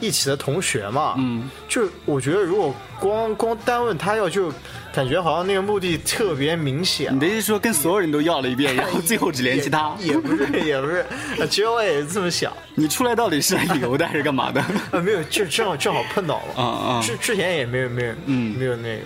[0.00, 4.52] 一起的同学嘛，嗯就我觉得如果光光单问他要，就
[4.92, 7.20] 感觉好像那个目的特别明显你。
[7.20, 9.94] 的意思是说跟所有人都要了一遍，然后最后只联系他？
[10.00, 11.04] 也也不是，也不是，
[11.38, 14.60] 呃其实我也是这么想，你出来到底是来旅游的还是干嘛的？
[14.92, 19.02] 啊，没有，就正好正好碰到了，啊啊之之前也没有没有，嗯没有那个，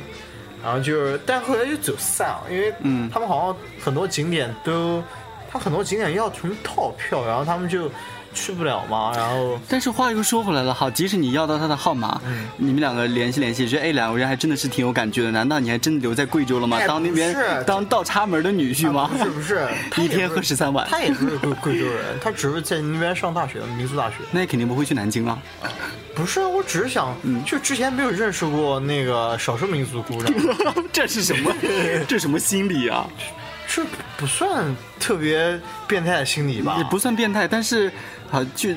[0.63, 5.03] 然后就是，但后来就走散了，因为嗯他们好像很多景点都，
[5.51, 7.91] 他很多景点要什么套票，然后他们就
[8.33, 16.77] 去不了嘛，然后但是话又说回来了，好，即使你要到他的号码，嗯你们两个联系联系，觉得哎两个人还真的是挺有感觉的，难道你还真的留在贵州了吗？
[16.79, 19.11] 哎当那边是当倒插门的女婿吗？
[19.13, 24.17] 啊不是不是， 他一天喝十三碗，他也不是贵贵州人，他只是在那边上大学，民族大学。
[24.31, 25.39] 那也肯定不会去南京啊。
[26.15, 30.35] 不是，我只是想，嗯就之前没有认识过那个少数民族姑娘，
[30.93, 31.53] 这是什么？
[32.07, 33.07] 这什么心理啊？
[33.73, 33.85] 这
[34.17, 34.65] 不算
[34.99, 36.75] 特别变态的心理吧？
[36.79, 37.91] 也不算变态，但是
[38.31, 38.71] 啊，就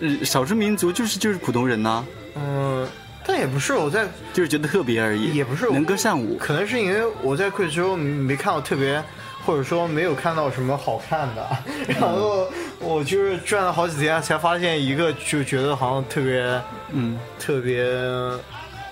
[0.00, 2.86] 呃少数民族就是就是普通人呐、嗯，
[3.26, 6.36] 但也不是我在，就是觉得特别而已，也不是能歌善舞。
[6.38, 9.02] 可能是因为我在贵州没看到特别
[9.44, 11.48] 或者说没有看到什么好看的，
[11.88, 12.48] 然后
[12.80, 17.84] 我就是转了好几天才发现一个，就觉得好像特别嗯特别，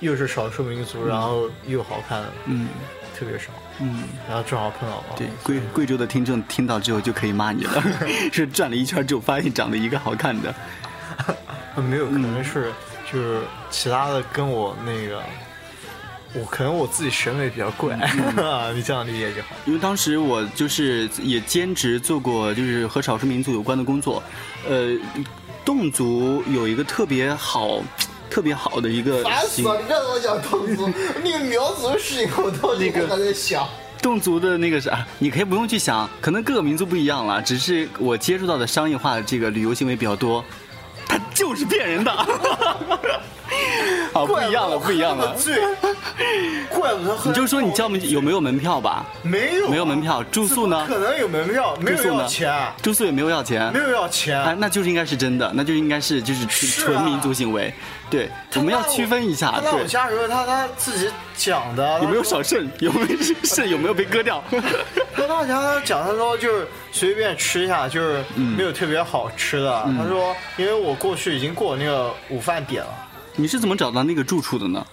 [0.01, 2.69] 又是少数民族，然后又好看的，嗯
[3.19, 3.47] 特别少，
[3.81, 7.83] 嗯，然后正好碰到我，对，贵贵州的听众听到之后就可以骂你了，
[8.33, 10.55] 是转了一圈之后发现长得一个好看的。
[11.77, 12.73] 没有，可能是
[13.11, 15.21] 就是其他的跟我那个，
[16.35, 17.97] 我可能我自己审美比较怪，
[18.75, 19.49] 你这样理解就好。
[19.67, 24.23] 因为当时我就是也兼职做过，就是和少数民族有关的工作，
[24.69, 24.97] 呃，
[25.65, 27.81] 侗族有一个特别好、
[28.35, 30.91] 特别好的一个行，你让我讲侗族，
[31.23, 33.65] 那个苗族的事情我到那个还在想。
[34.03, 40.45] 侗族的那个啥，你可以不用去想，可能各个民族不一样了，只是我接触到的商业化的这个旅游行为比较多，
[41.07, 42.11] 它就是骗人的。
[44.13, 45.35] 好，不一样了，不一样了。
[45.37, 45.61] 醉，
[46.71, 49.05] 怪不得你就说你交门有没有门票吧？
[49.23, 50.85] 没有啊没有门票，住宿呢？
[50.89, 52.23] 可能有门票，没有住宿呢？
[52.23, 53.81] 要钱，住宿也没有要钱没。
[53.81, 54.41] 有要钱。
[54.41, 57.73] 哎，那就是应该是真的，那就应该是就是纯民族行为。
[58.15, 59.61] 对，我们要区分一下他。
[59.61, 62.71] 在我对，家时候，他他自己讲的，有没有少肾？
[62.79, 63.07] 有没有
[63.43, 63.69] 肾？
[63.69, 64.43] 有没有被割掉？
[65.17, 69.83] 他当时他讲，他说就是随便吃一下，就是没有特别好吃的。
[69.87, 72.91] 嗯他说，因为我过去已经过那个午饭点了，
[73.35, 74.87] 你是怎么找到那个住处的呢？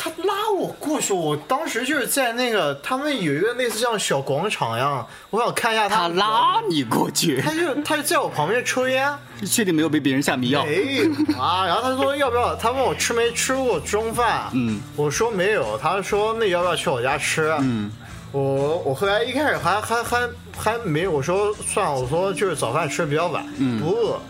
[0.00, 10.64] 他拉我过去，我当时就是在那个他们有一个类似像小广场一样，我想看一下他他拉你过去他，就他就在我旁边抽烟，你确定没有被别人下迷药？
[10.64, 11.04] 没有
[11.36, 11.66] 啊。
[11.66, 12.54] 然后他说要不要？
[12.54, 15.76] 他问我吃没吃过中饭，嗯我说没有。
[15.76, 17.52] 他说那要不要去我家吃？
[17.60, 17.90] 嗯
[18.30, 24.20] 我我后来一开始还还还还没有，我说算了，我说就是早饭吃的比较晚，嗯不饿。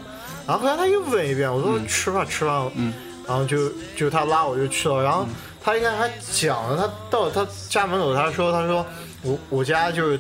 [0.46, 2.94] 然后后来他又问一遍，我说吃吧吃吧，嗯
[3.26, 5.26] 然后就就他拉我就去了，然后
[5.60, 8.86] 他应该还讲了，他到他家门口，他说他说
[9.22, 10.18] 我我家就是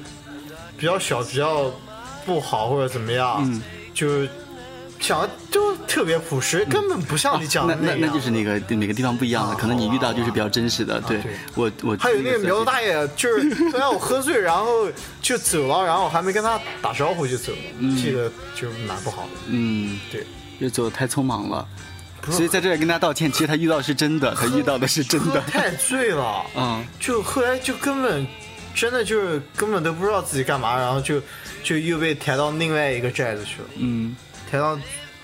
[0.76, 1.70] 比较小，比较
[2.26, 3.62] 不好或者怎么样，嗯
[3.94, 4.28] 就是
[5.00, 7.96] 讲的就特别朴实，根本不像你讲那的样。
[8.00, 11.00] 那那就是那个每个地方不一样的，啊可能你遇到就是比较真实的。
[11.02, 14.88] 对对我我还有那个苗族大爷，就是后来我喝醉，然后
[15.22, 19.28] 就走了，然后我还没跟他打招呼就走了，记得就蛮不好的。
[19.46, 20.26] 嗯，对，
[20.60, 21.66] 就走的太匆忙了，
[22.30, 23.30] 所以在这里跟大家道歉。
[23.30, 25.40] 其实他遇到的是真的，他遇到的是真的。
[25.42, 26.84] 太醉了，嗯。
[27.00, 28.26] 就后来就根本
[28.74, 31.20] 真的就是根本都不知道自己干嘛，然后就
[31.62, 34.16] 就又被抬到另外一个寨子去了，嗯。
[34.50, 34.76] 抬到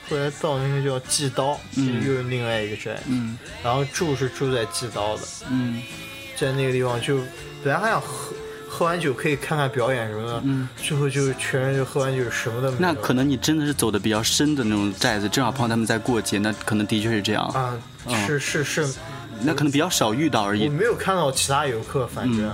[0.09, 1.97] 后来到那个叫祭刀，嗯。
[2.07, 3.39] 又是另外一个寨，嗯。
[3.63, 5.83] 然后住是住在祭刀的，嗯。
[6.37, 7.19] 在那个地方就
[7.63, 8.35] 本来还想喝
[8.75, 12.81] 喝完酒可以看看表演什么的，嗯，最后就全人就喝完酒什么都没有。
[12.81, 17.45] 那可能你真的是走的比较深的那种寨子，正好碰到他们在过节，那可能的确是这样。
[17.51, 18.89] 啊，嗯是是是，
[19.43, 20.69] 那可能比较少遇到而我已。
[20.69, 22.49] 没有看到其他游客，反正，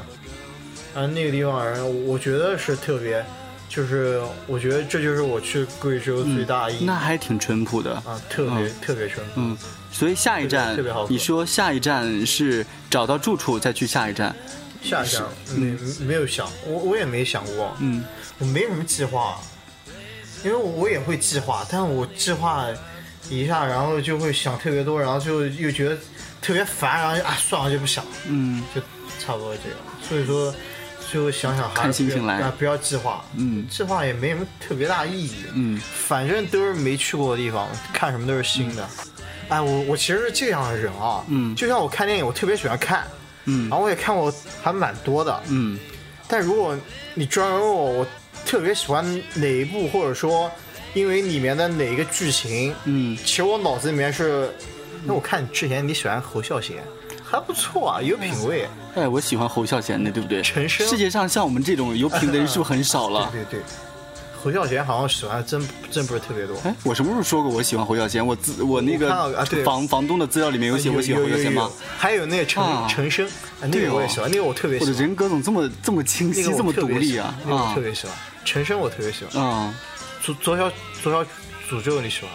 [0.95, 3.25] 啊，那个地方人，我觉得是特别，
[3.67, 7.95] 就是我觉得这就是我去贵州最大意义、那还挺淳朴的。
[7.95, 9.33] 啊，特别、特别淳朴。
[9.37, 9.57] 嗯，
[9.91, 14.37] 所以下一站特别好你说下一站是找到住处再去下一站。
[14.83, 18.05] 下想没没有想，我我也没想过，嗯。
[18.38, 19.38] 我没什么计划，
[20.43, 22.66] 因为我也会计划，但我计划
[23.29, 25.99] 一下，然后就会想特别多，然后就又觉得
[26.40, 28.03] 特别烦，然后就啊算了就不想。
[28.03, 28.11] 了。
[28.29, 28.62] 嗯。
[28.75, 28.81] 就
[29.19, 29.79] 差不多这样。
[30.09, 30.55] 所以说，
[31.11, 33.23] 最后想想还是看心情来不要啊，不要计划。
[33.37, 33.69] 嗯。
[33.69, 35.45] 计划也没什么特别大意义。
[35.53, 35.79] 嗯。
[36.07, 38.88] 反正都是没去过的地方，看什么都是新的。
[39.51, 41.55] 哎，我我其实是这样的人啊，嗯。
[41.55, 43.07] 就像我看电影，我特别喜欢看，
[43.44, 45.42] 嗯然后我也看过还蛮多的。
[45.48, 45.79] 嗯
[46.29, 46.76] 但如果
[47.14, 48.07] 你专门问我，我
[48.46, 50.50] 特别喜欢哪一部，或者说
[50.94, 54.50] 因为里面的哪一个剧情，嗯其实我脑子里面是，
[55.05, 56.76] 那我看之前你喜欢侯孝贤，
[57.24, 58.68] 还不错啊，有品位。
[58.94, 60.42] 哎，我喜欢侯孝贤的，对不对？
[60.42, 63.29] 陈升世界上像我们这种有品的人是不是很少了？
[63.33, 63.62] 对对对，
[64.42, 66.57] 侯孝贤好像喜欢真真不是特别多。
[66.64, 68.26] 哎，我什么时候说过我喜欢侯孝贤？
[68.26, 71.70] 我自我那个啊房房东的资料里面有写我喜欢侯孝贤吗？？
[71.98, 77.35] 还有那个陈啊陈升，啊那个我也喜欢，那个我特别喜欢，我的人格怎么这么这么清晰，那个这么独立啊？
[77.44, 78.16] 那个我啊特别喜欢。
[78.45, 79.74] 陈升我特别喜欢，啊！
[80.22, 80.72] 左左小
[81.03, 81.22] 左小
[81.68, 82.30] 诅咒你喜欢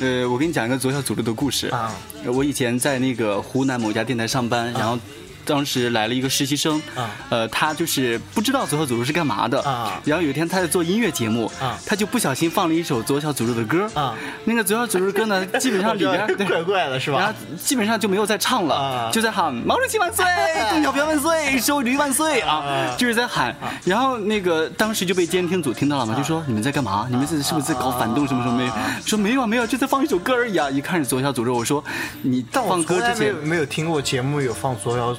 [0.00, 1.68] 呃，我给你讲一个左小诅咒的故事。
[1.68, 1.94] 啊？
[2.24, 4.98] 呃我以前在那个湖南某家电台上班，然后
[5.46, 7.10] 当时来了一个实习生，啊。
[7.30, 10.00] 呃，他就是不知道左小诅咒是干嘛的，啊。
[10.04, 11.78] 然后有一天他在做音乐节目，啊。
[11.86, 14.14] 他就不小心放了一首左小诅咒的歌，啊。
[14.44, 17.18] 那个左小诅咒的歌呢， 基本上里边对怪怪的是吧？
[17.18, 17.34] 然后？
[17.56, 19.10] 基本上就没有再唱了，啊。
[19.10, 20.24] 就在喊“毛主席万岁，
[20.70, 23.54] 邓小平万岁，周驴万岁”啊啊，就是在喊。
[23.84, 27.06] 然后那个当时就被监听组听到了嘛，就说你们在干嘛？
[27.08, 28.64] 你们是是不是在搞反动什么什么没？
[28.66, 28.72] 有？
[29.06, 30.68] 说没有啊没有，就在放一首歌而已啊。
[30.70, 31.82] 一看是左小诅咒，我说
[32.22, 35.16] 你放歌之前没有听过节目有放左小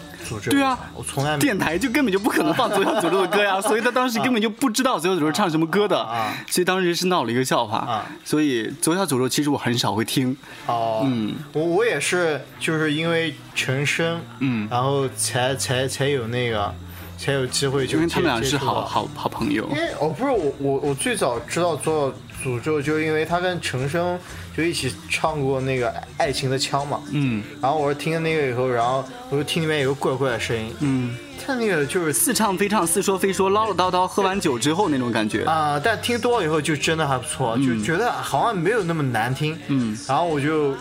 [0.50, 8.06] 对啊我从来没电台就根本就不可能放左小诅咒的歌呀， 所以他当时根本就不知道左小诅咒唱什么歌的啊，所以当时是闹了一个笑话啊。
[8.26, 16.74] 所以左小诅咒其实我很少会听，哦，嗯，我我也是，就是因为陈升，嗯然后才才才有那个，
[17.18, 18.86] 才有机会就因为他们俩是好。
[18.86, 19.76] 好好朋友因。
[19.78, 22.16] 为哦，不是我我我最早知道左小
[22.48, 24.18] 诅咒，就是因为他跟陈升
[24.56, 35.44] 就一起唱过那个《爱情的枪》嘛，嗯然后我是听了那个以后，然后我就听里面有个怪怪的声音，嗯，他那个就是似唱非唱，似说非说，唠唠叨叨，喝完酒之后那种感觉。
[35.46, 39.58] 啊、但听多了以后就真的还不错，就觉得好像没有那么难听。
[39.68, 40.76] 嗯然后我就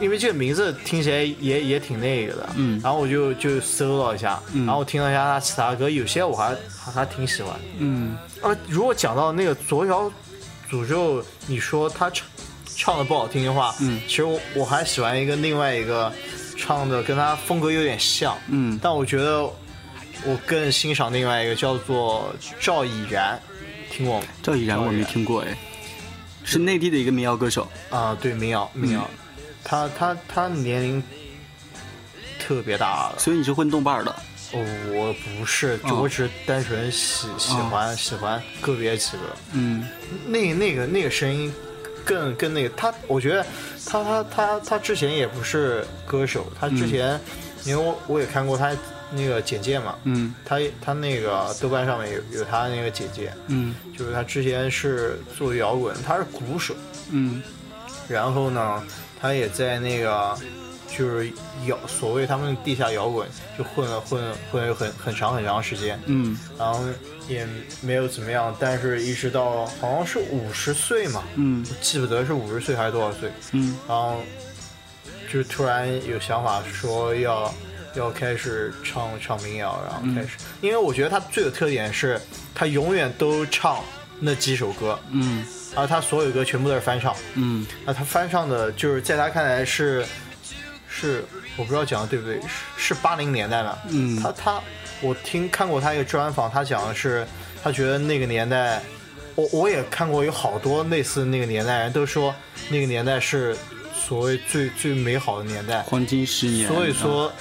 [0.00, 7.54] 因为这个名字听起来也也挺那个的，嗯然后我就就搜了一下，然后我听了一下他其他歌，有些我还还还挺喜欢。
[7.78, 10.10] 嗯啊，如果讲到那个左小
[10.74, 12.26] 诅咒，你说他唱
[12.76, 16.12] 唱的不好听的话，嗯其实我我还喜欢一个另外一个
[16.58, 19.42] 唱的跟他风格有点像，嗯但我觉得
[20.24, 23.40] 我更欣赏另外一个叫做赵以然，
[23.90, 24.26] 听过吗？
[24.42, 25.56] 赵以然我没听过哎，
[26.44, 27.68] 是内地的一个民谣歌手。
[27.90, 29.08] 啊，对，民谣，民谣，
[29.62, 31.02] 他他他年龄
[32.38, 33.18] 特别大了。
[33.18, 34.14] 所以你是混动伴的。
[34.54, 36.00] 哦，我不是，就哦。
[36.02, 39.22] 我只是单纯喜喜欢喜欢个别几个。
[39.52, 39.86] 嗯。
[40.26, 41.52] 那那个那个声音
[42.04, 43.44] 更更那个他，我觉得
[43.86, 47.20] 他他他他之前也不是歌手，他之前、
[47.64, 48.74] 因为我我也看过他
[49.10, 50.34] 那个简介嘛，嗯。
[50.44, 53.74] 他他那个豆瓣上面有有他那个简介，嗯。
[53.98, 56.74] 就是他之前是做摇滚，他是鼓手，
[57.10, 57.42] 嗯。
[58.06, 58.82] 然后呢，
[59.20, 60.36] 他也在那个
[60.96, 61.30] 就是
[61.66, 63.28] 摇所谓他们地下摇滚
[63.58, 66.38] 就混了混了混了很很长很长时间，嗯。
[66.58, 66.80] 然后
[67.28, 67.46] 也
[67.80, 71.64] 没有怎么样，但是一直到好像是五十岁嘛，嗯。
[71.80, 73.76] 记不得是五十岁还是多少岁，嗯。
[73.88, 74.20] 然后
[75.32, 77.52] 就突然有想法说要
[77.96, 82.20] 要开始唱唱民谣，然后开始，因为我觉得他最有特点是
[82.54, 83.82] 他永远都唱
[84.20, 85.44] 那几首歌，嗯。
[85.76, 87.66] 而他所有歌全部都是翻唱，嗯。
[87.84, 90.06] 那他翻唱的就是在他看来是
[90.94, 91.24] 是
[91.56, 93.78] 我不知道讲的对不对，是是八零年代的。
[93.90, 94.60] 嗯他他
[95.00, 97.26] 我听看过他一个专访，他讲的是
[97.62, 98.80] 他觉得那个年代，
[99.34, 102.34] 我我也看过有好多类似那个年代人都说
[102.68, 103.56] 那个年代是
[103.94, 106.68] 所谓最最美好的年代，黄金十年。
[106.68, 107.32] 所以说。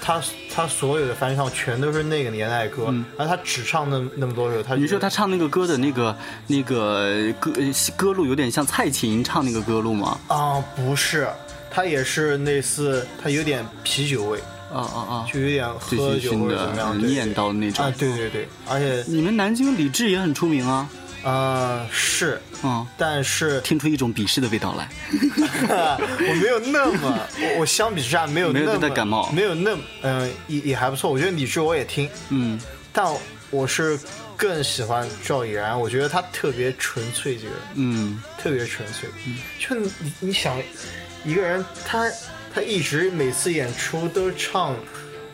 [0.00, 0.22] 他
[0.54, 4.62] 他所有的翻唱全都是那个年代的歌，而他只唱那那么多首。
[4.62, 7.52] 他嗯你说他唱那个歌的那个那个歌
[7.94, 10.18] 歌路有点像蔡琴唱那个歌路吗？
[10.28, 11.28] 啊、不是，
[11.70, 14.38] 他也是类似，他有点啤酒味，
[14.72, 15.26] 啊啊啊！
[15.32, 17.84] 就有点喝酒醺或者怎么样，念叨的那种。
[17.84, 20.88] 啊，对对对，而且你们南京李志也很出名啊。
[21.24, 24.88] 啊、是，嗯，但是听出一种鄙视的味道来。
[25.10, 31.10] 我没有那么，我我相比之下没有没有那么对他感冒没有那么嗯、也也还不错。
[31.10, 32.58] 我觉得李志我也听，嗯
[32.92, 33.04] 但
[33.50, 33.98] 我是
[34.36, 39.08] 更喜欢赵以然，我觉得他特别纯粹，这个人嗯特别纯粹。
[39.26, 40.56] 嗯就你你想，
[41.28, 42.10] 一个人他
[42.54, 44.74] 他一直每次演出都唱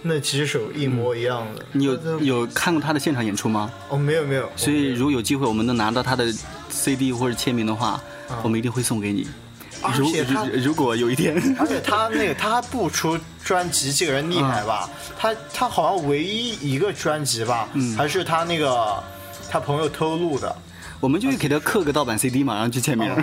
[0.03, 3.71] 那几首一模一样的，你有有看过他的现场演出吗？
[3.89, 6.35] 哦没有没有，所以如果有机会我们能拿到他的
[6.69, 8.03] CD 或者签名的话，
[8.43, 9.29] 我们一定会送给你。
[9.83, 14.91] 而如且他如如果有一天，而且他那个他还不出专辑，这个人厉害吧？
[15.17, 19.01] 他他好像唯一一个专辑吧，还是他那个
[19.49, 20.57] 他朋友偷录的。
[21.05, 23.11] 我们就给他刻个盗版 CD 嘛，然后去签名。
[23.11, 23.23] 啊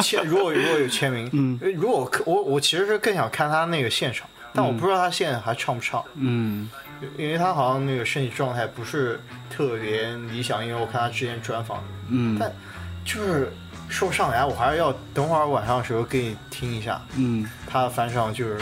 [0.00, 6.70] 签如果如果有签名，嗯，如果我我我其实是更想看他那个现场，但我不知道他现在还唱不唱，嗯。
[7.16, 12.36] 因为他好像那个身体状态不是特别理想，因为我看他之前专访，嗯。
[12.38, 12.52] 但
[13.04, 13.52] 就是
[13.88, 18.58] 说不上来，我还是要等会儿晚上的时候给你听一下，嗯，他的翻唱就是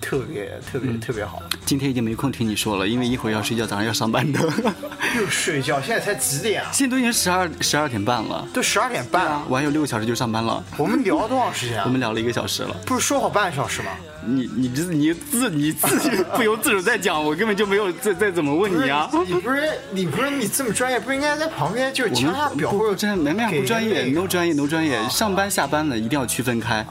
[0.00, 1.42] 特别特别特别好。
[1.66, 4.40] 今天已经没空听你说了，因为一会儿要睡觉，早上要上班的。
[5.18, 6.70] 又睡觉，现在才几点啊？
[6.72, 9.44] 现在都已经十二十二点半了，都十二点半了。
[9.48, 10.62] 我还有六个小时就上班了。
[10.76, 11.82] 我们聊了多长时间啊？
[11.84, 13.90] 我们聊了一个小时了，不是说好半个小时吗？
[14.26, 19.08] 你你这你自你自己 不由自主在讲，我根本就没有再再怎么问你啊。
[19.26, 26.84] 你不是你不是你这么专业，不应该在旁边就是我们不表或者不专没没不专业那个，no 专业 no 专业，上班下班的一定要区分开，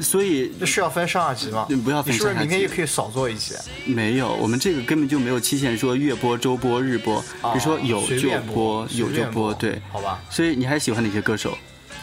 [0.00, 1.66] 所以这是要分上下级吗？
[1.84, 3.54] 不要分你是不是上下集明天就可以少做一些？
[3.86, 10.20] 没有，我们这个根本就没有期限，说月播、周播、日播，啊你说有就播，有就播，对，好吧。
[10.30, 11.56] 所以你还喜欢哪些歌手？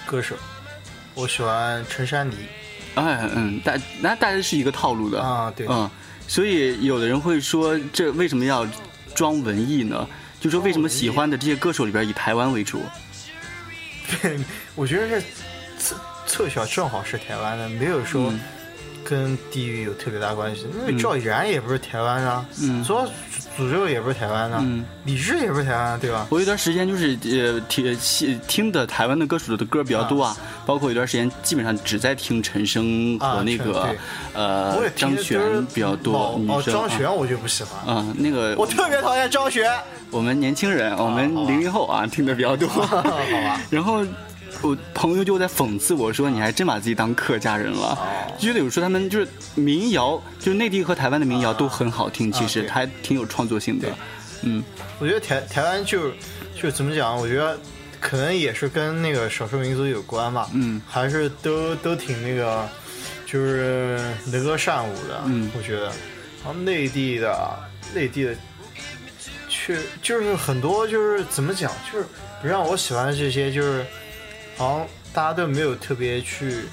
[0.05, 0.35] 歌手，
[1.13, 2.35] 我喜欢陈珊妮
[2.95, 5.89] 哎，嗯，大那大家是一个套路的啊对嗯，
[6.27, 8.65] 所以有的人会说，这为什么要
[9.13, 10.07] 装文艺呢？
[10.39, 12.81] 就说为什么喜欢的这些歌手里边以台湾为主？
[14.21, 14.37] 对
[14.75, 15.21] 我觉得这
[15.79, 15.95] 侧
[16.27, 18.39] 侧小正好是台湾的，没有说嗯
[19.05, 20.67] 跟地域有特别大关系。
[20.73, 23.07] 因为赵以然也不是台湾的，嗯左
[23.57, 26.27] 诅咒也不是台湾的，嗯李志也不是台湾的，对吧？
[26.29, 30.35] 我有段时间就是呃听听听的台湾的歌手的歌比较多啊，
[30.65, 33.95] 包括有段时间基本上只在听陈升和那个、
[34.33, 36.13] 呃张悬比较多
[36.49, 39.71] 哦，张悬我就不喜欢，嗯，那个我特别讨厌张悬。
[40.11, 42.67] 我们年轻人，我们零零后啊，听的比较多。
[42.69, 44.05] 好吧， 然后
[44.61, 47.89] 我朋友就在讽刺我说：“你还真把自己当客家人了。
[47.89, 53.87] 哦就觉得有时候他们就是民谣，就是内地和台湾的民谣都很好听，其实还挺有创作性的。
[54.41, 54.63] 嗯
[54.99, 56.11] 我觉得台台湾就
[56.59, 57.15] 就怎么讲？
[57.15, 57.57] 我觉得
[57.99, 60.49] 可能也是跟那个少数民族有关吧。
[60.53, 62.67] 嗯还是都都挺那个，
[63.25, 65.21] 就是能歌善舞的。
[65.25, 65.85] 嗯我觉得，
[66.43, 67.59] 然后内地的
[67.93, 68.35] 内地的，
[69.47, 72.05] 确就是很多就是怎么讲，就是
[72.41, 73.85] 不让我喜欢的这些，就是
[74.57, 76.65] 好像大家都没有特别去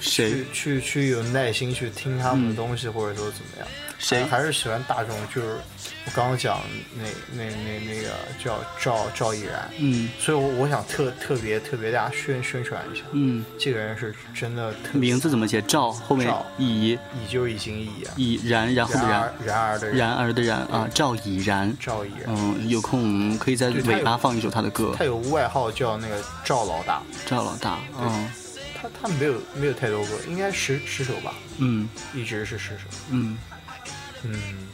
[0.00, 3.68] 谁去去去有耐心去听他们的东西，或者说怎么样。
[4.06, 4.22] 谁？
[4.22, 5.56] 还还是喜欢大众，就是
[6.04, 6.60] 我刚刚讲
[6.94, 7.02] 那
[7.32, 8.10] 那那那个
[8.42, 10.08] 叫赵赵毅然，嗯。
[10.20, 15.60] 所以我我想特特别特别大家宣宣传一下，嗯，这个人是真的特名字怎么写？
[15.62, 16.98] 赵后面赵以已
[17.28, 20.12] 就已经已啊，以然然后的然然而的然。
[20.12, 21.76] 而的然啊，赵以然。
[21.80, 24.94] 赵毅然，嗯，有空可以在尾巴放一首他的歌。
[24.96, 27.78] 他，有外号叫那个赵老大，赵老大。
[28.00, 28.30] 嗯。
[28.80, 31.88] 他他没有没有太多歌，应该十十首吧，嗯。
[32.14, 33.36] 一直是十首，嗯
[34.32, 34.68] 嗯，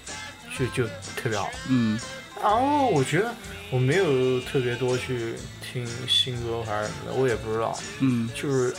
[0.58, 1.50] 就就特别好。
[1.68, 1.98] 嗯
[2.42, 3.32] 然后我觉得
[3.70, 7.78] 我没有特别多去听新歌还是什么的，我也不知道。
[8.00, 8.74] 嗯就是，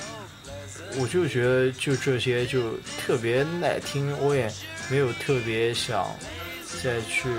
[0.99, 4.51] 我就觉得就这些就特别耐听，我也
[4.91, 6.05] 没有特别想
[6.83, 7.29] 再去，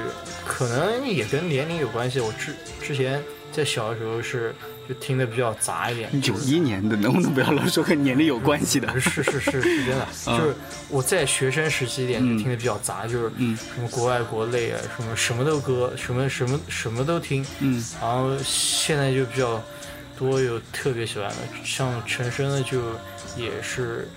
[0.46, 2.20] 可能也跟年龄有关系。
[2.20, 3.22] 我之之前
[3.52, 4.54] 在小的时候是
[4.88, 8.88] 就听的比较杂一点，九一年的，能不能不要老说跟年龄有关系的？
[9.00, 10.54] 是是是是真的，就是
[10.88, 13.56] 我在学生时期一点嗯就听的比较杂，就是嗯。
[13.56, 17.44] 什么国外国内啊，什么什么都歌，什么什么什么都听。
[17.60, 17.82] 嗯。
[18.00, 19.62] 然后现在就比较
[20.18, 22.80] 多有特别喜欢的，像陈升的就
[23.36, 24.08] 也是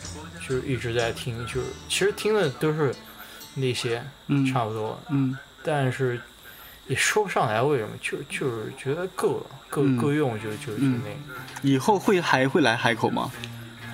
[0.48, 2.94] 就一直在听，就是其实听的都是
[3.56, 4.46] 那些嗯。
[4.46, 5.38] 差不多，嗯。
[5.64, 6.20] 但是
[6.88, 13.30] 也说不上来为什么，就就是觉得够了，够、嗯够用就就就嗯那以后会还会来海口吗？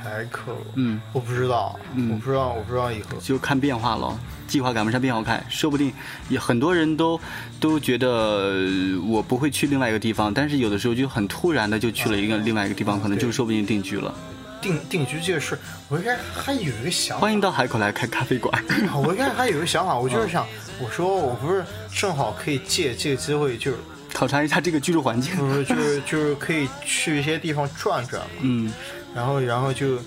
[0.04, 3.18] 海口，嗯，我不知道，嗯我不知道，我不知道以后。
[3.22, 5.94] 就看变化了，计划赶不上变化快，说不定
[6.28, 7.18] 也很多人都
[7.58, 14.14] 都觉得呃我不会去另外一个地方，但是有的时候就很突然的就去了一个另外一个地方，可能就说不定定居了。
[14.62, 15.58] 定定居这个事，
[15.90, 18.54] 我一开始还有一个想法，欢迎到海口来开咖啡馆。
[18.90, 20.46] 啊我一开始还有一个想法，我就是想，
[20.82, 21.64] 我说我不是
[21.94, 23.78] 正好可以借这个机会，就是
[24.14, 25.36] 考察一下这个居住环境。
[25.36, 28.72] 不 是就是就是可以去一些地方转转嘛，嗯。
[29.16, 30.00] 然后然后就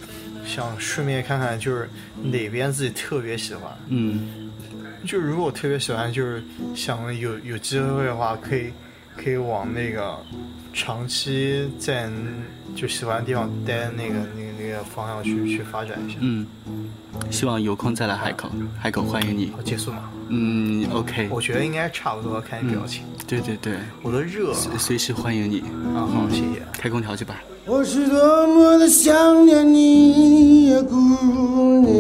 [0.44, 1.88] 想顺便看看就是
[2.22, 4.50] 哪边自己特别喜欢，嗯。
[5.04, 6.42] 就是如果我特别喜欢，就是
[6.74, 8.72] 想有有机会的话，可以
[9.16, 10.18] 可以往那个
[10.72, 12.10] 长期在
[12.74, 14.45] 就喜欢的地方待那个那个那
[14.78, 16.16] 个方向去去发展一下。
[16.20, 16.46] 嗯，
[17.30, 18.48] 希望有空再来海口，
[18.78, 19.50] 海口欢迎你。
[19.56, 20.10] 好，结束吗？
[20.28, 25.60] 嗯，OK，我觉得应该差不多，看你表情，对对对，我都热了随随时欢迎你。
[25.94, 26.06] 啊！
[26.06, 26.62] 好，谢谢。
[26.72, 27.40] 开空调去吧。
[27.64, 30.96] 我是多么的想念你呀，姑
[31.80, 31.94] 娘，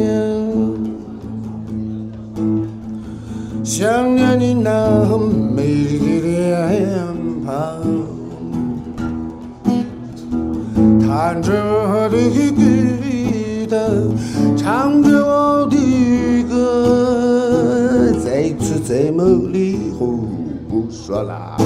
[3.64, 5.18] 想念你那
[5.56, 7.06] 美丽的脸
[7.44, 8.05] 庞，
[11.16, 13.74] 弹着我的吉他，
[14.54, 15.74] 唱着我的
[16.46, 20.28] 歌，再次在梦里胡
[20.90, 21.56] 说了。